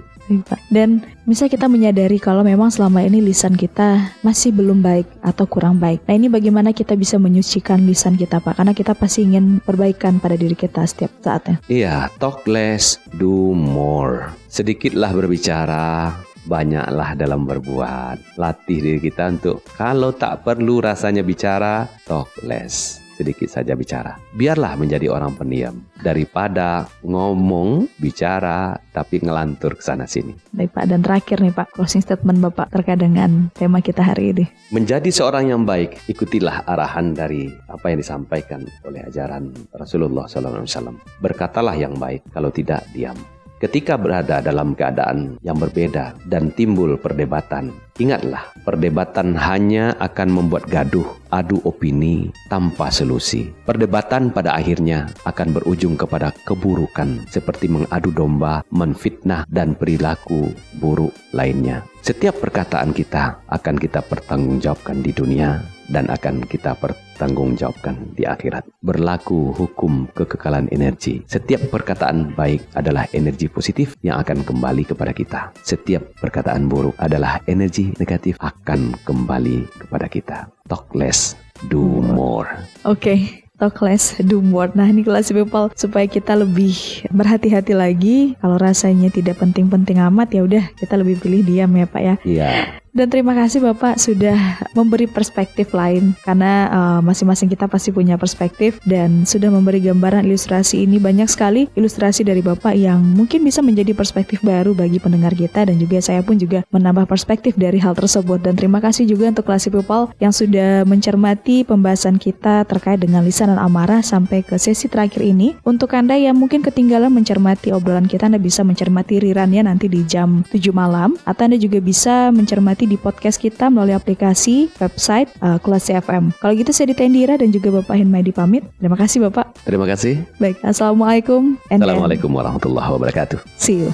Dan 0.71 1.03
bisa 1.27 1.51
kita 1.51 1.67
menyadari 1.67 2.23
kalau 2.23 2.47
memang 2.47 2.71
selama 2.71 3.03
ini 3.03 3.19
lisan 3.19 3.59
kita 3.59 4.15
masih 4.23 4.55
belum 4.55 4.87
baik 4.87 5.07
atau 5.19 5.51
kurang 5.51 5.83
baik. 5.83 6.07
Nah 6.07 6.15
ini 6.15 6.31
bagaimana 6.31 6.71
kita 6.71 6.95
bisa 6.95 7.19
menyucikan 7.19 7.83
lisan 7.91 8.15
kita 8.15 8.39
Pak? 8.39 8.63
Karena 8.63 8.71
kita 8.71 8.95
pasti 8.95 9.27
ingin 9.27 9.59
perbaikan 9.59 10.23
pada 10.23 10.39
diri 10.39 10.55
kita 10.55 10.87
setiap 10.87 11.11
saatnya. 11.27 11.59
Iya, 11.67 12.07
talk 12.23 12.47
less, 12.47 13.03
do 13.19 13.51
more. 13.51 14.31
Sedikitlah 14.47 15.11
berbicara, 15.11 16.15
banyaklah 16.47 17.19
dalam 17.19 17.45
berbuat. 17.45 18.39
Latih 18.41 18.79
diri 18.81 19.01
kita 19.03 19.29
untuk 19.35 19.67
kalau 19.75 20.15
tak 20.15 20.47
perlu 20.47 20.81
rasanya 20.81 21.27
bicara, 21.27 21.91
talk 22.07 22.31
less. 22.47 23.07
sedikit 23.17 23.49
saja 23.49 23.73
bicara. 23.73 24.21
Biarlah 24.37 24.77
menjadi 24.77 25.09
orang 25.09 25.33
pendiam 25.33 25.81
daripada 26.05 26.85
ngomong, 27.01 27.89
bicara, 27.97 28.77
tapi 28.93 29.25
ngelantur 29.25 29.81
ke 29.81 29.83
sana 29.83 30.05
sini. 30.05 30.37
Baik 30.53 30.77
Pak, 30.77 30.85
dan 30.93 31.01
terakhir 31.01 31.41
nih 31.41 31.57
Pak, 31.57 31.73
closing 31.73 32.05
statement 32.05 32.45
Bapak 32.45 32.69
terkait 32.69 33.01
dengan 33.01 33.49
tema 33.57 33.81
kita 33.81 34.05
hari 34.05 34.37
ini. 34.37 34.45
Menjadi 34.69 35.09
seorang 35.09 35.49
yang 35.49 35.65
baik, 35.65 35.97
ikutilah 36.13 36.69
arahan 36.69 37.17
dari 37.17 37.49
apa 37.73 37.89
yang 37.89 37.99
disampaikan 38.05 38.61
oleh 38.85 39.01
ajaran 39.09 39.49
Rasulullah 39.73 40.29
SAW. 40.29 41.01
Berkatalah 41.25 41.73
yang 41.73 41.97
baik, 41.97 42.29
kalau 42.37 42.53
tidak 42.53 42.85
diam. 42.93 43.16
Ketika 43.57 43.97
berada 43.97 44.45
dalam 44.45 44.77
keadaan 44.77 45.41
yang 45.41 45.57
berbeda 45.57 46.13
dan 46.29 46.53
timbul 46.53 47.01
perdebatan, 47.01 47.73
ingatlah 47.97 48.53
perdebatan 48.69 49.33
hanya 49.33 49.97
akan 49.97 50.29
membuat 50.29 50.69
gaduh, 50.69 51.09
adu 51.33 51.65
opini 51.65 52.29
tanpa 52.53 52.93
solusi. 52.93 53.49
Perdebatan 53.65 54.29
pada 54.29 54.53
akhirnya 54.53 55.09
akan 55.25 55.57
berujung 55.57 55.97
kepada 55.97 56.37
keburukan 56.45 57.25
seperti 57.33 57.73
mengadu 57.73 58.13
domba, 58.13 58.61
menfitnah 58.69 59.49
dan 59.49 59.73
perilaku 59.73 60.53
buruk 60.77 61.17
lainnya. 61.33 61.81
Setiap 62.05 62.37
perkataan 62.37 62.93
kita 62.93 63.41
akan 63.49 63.81
kita 63.81 64.05
pertanggungjawabkan 64.05 65.01
di 65.01 65.17
dunia 65.17 65.76
dan 65.91 66.11
akan 66.11 66.45
kita 66.47 66.74
pertanggungjawabkan 66.78 68.14
di 68.14 68.26
akhirat. 68.26 68.66
Berlaku 68.82 69.55
hukum 69.55 70.11
kekekalan 70.14 70.70
energi. 70.70 71.22
Setiap 71.26 71.70
perkataan 71.70 72.34
baik 72.34 72.62
adalah 72.74 73.07
energi 73.14 73.47
positif 73.51 73.95
yang 74.03 74.18
akan 74.22 74.43
kembali 74.43 74.82
kepada 74.87 75.12
kita. 75.14 75.41
Setiap 75.62 76.16
perkataan 76.18 76.66
buruk 76.70 76.95
adalah 76.99 77.43
energi 77.47 77.95
negatif 77.99 78.39
akan 78.43 78.95
kembali 79.07 79.66
kepada 79.87 80.07
kita. 80.11 80.39
Talk 80.66 80.91
less, 80.95 81.39
do 81.70 81.82
more. 82.03 82.51
Oke. 82.82 83.01
Okay 83.03 83.47
talk 83.57 83.80
less, 83.80 84.16
do 84.20 84.45
more. 84.45 84.68
Nah 84.76 84.84
ini 84.89 85.01
kelas 85.01 85.32
people 85.32 85.72
supaya 85.72 86.05
kita 86.05 86.37
lebih 86.37 86.76
berhati-hati 87.09 87.72
lagi. 87.72 88.16
Kalau 88.39 88.61
rasanya 88.61 89.09
tidak 89.09 89.41
penting-penting 89.41 90.01
amat 90.12 90.28
ya 90.32 90.45
udah 90.45 90.64
kita 90.76 90.95
lebih 91.01 91.20
pilih 91.20 91.41
diam 91.43 91.72
ya 91.72 91.87
Pak 91.89 92.03
ya. 92.05 92.14
Iya. 92.22 92.51
Dan 92.97 93.12
terima 93.12 93.36
kasih 93.36 93.61
Bapak 93.61 94.01
sudah 94.01 94.57
memberi 94.72 95.05
perspektif 95.05 95.76
lain. 95.76 96.16
Karena 96.24 96.64
uh, 96.72 97.01
masing-masing 97.05 97.53
kita 97.53 97.68
pasti 97.68 97.92
punya 97.92 98.16
perspektif 98.16 98.80
dan 98.88 99.28
sudah 99.28 99.53
memberi 99.53 99.84
gambaran 99.84 100.24
ilustrasi 100.24 100.88
ini. 100.88 100.97
Banyak 100.97 101.28
sekali 101.28 101.68
ilustrasi 101.76 102.24
dari 102.24 102.40
Bapak 102.40 102.72
yang 102.72 103.05
mungkin 103.05 103.44
bisa 103.44 103.61
menjadi 103.61 103.92
perspektif 103.92 104.40
baru 104.40 104.72
bagi 104.72 104.97
pendengar 104.97 105.36
kita. 105.36 105.68
Dan 105.68 105.76
juga 105.76 106.01
saya 106.01 106.24
pun 106.24 106.40
juga 106.40 106.64
menambah 106.72 107.05
perspektif 107.05 107.53
dari 107.61 107.76
hal 107.76 107.92
tersebut. 107.92 108.40
Dan 108.40 108.57
terima 108.57 108.80
kasih 108.80 109.05
juga 109.05 109.28
untuk 109.28 109.44
kelas 109.44 109.68
people 109.68 110.09
yang 110.16 110.32
sudah 110.32 110.88
mencermati 110.88 111.68
pembahasan 111.68 112.16
kita 112.16 112.64
terkait 112.64 113.05
dengan 113.05 113.20
lisan 113.28 113.53
dan 113.53 113.61
amarah 113.61 114.01
sampai 114.01 114.40
ke 114.40 114.57
sesi 114.57 114.88
terakhir 114.88 115.20
ini. 115.20 115.53
Untuk 115.68 115.92
Anda 115.92 116.16
yang 116.16 116.40
mungkin 116.40 116.64
ketinggalan 116.64 117.12
mencermati 117.12 117.76
obrolan 117.76 118.09
kita 118.09 118.32
Anda 118.32 118.40
bisa 118.40 118.64
mencermati 118.64 119.20
rirannya 119.20 119.68
nanti 119.68 119.84
di 119.84 120.01
jam 120.09 120.49
7 120.49 120.72
malam. 120.72 121.12
Atau 121.28 121.53
Anda 121.53 121.61
juga 121.61 121.76
bisa 121.84 122.32
mencermati 122.32 122.86
di 122.87 122.97
podcast 122.97 123.43
kita 123.43 123.68
melalui 123.68 123.99
aplikasi 123.99 124.70
website 124.78 125.28
uh, 125.43 125.59
Kelas 125.59 125.91
CFM. 125.91 126.30
Kalau 126.39 126.55
gitu 126.55 126.70
saya 126.70 126.95
Ditendira 126.95 127.34
dan 127.37 127.51
juga 127.51 127.74
Bapak 127.82 127.99
Hinmaidi 127.99 128.30
pamit. 128.30 128.62
Terima 128.78 128.95
kasih 128.95 129.26
Bapak. 129.28 129.59
Terima 129.66 129.84
kasih. 129.84 130.22
Baik, 130.39 130.62
Assalamualaikum. 130.62 131.59
Assalamualaikum 131.68 132.30
warahmatullahi 132.30 132.91
wabarakatuh. 132.95 133.39
See 133.59 133.82
you. 133.82 133.91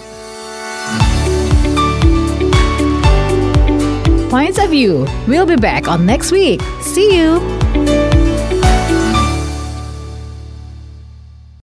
Points 4.33 4.57
of 4.57 4.73
View. 4.73 5.05
We'll 5.29 5.45
be 5.45 5.57
back 5.57 5.89
on 5.89 6.07
next 6.09 6.33
week. 6.33 6.65
See 6.81 7.17
you. 7.21 7.62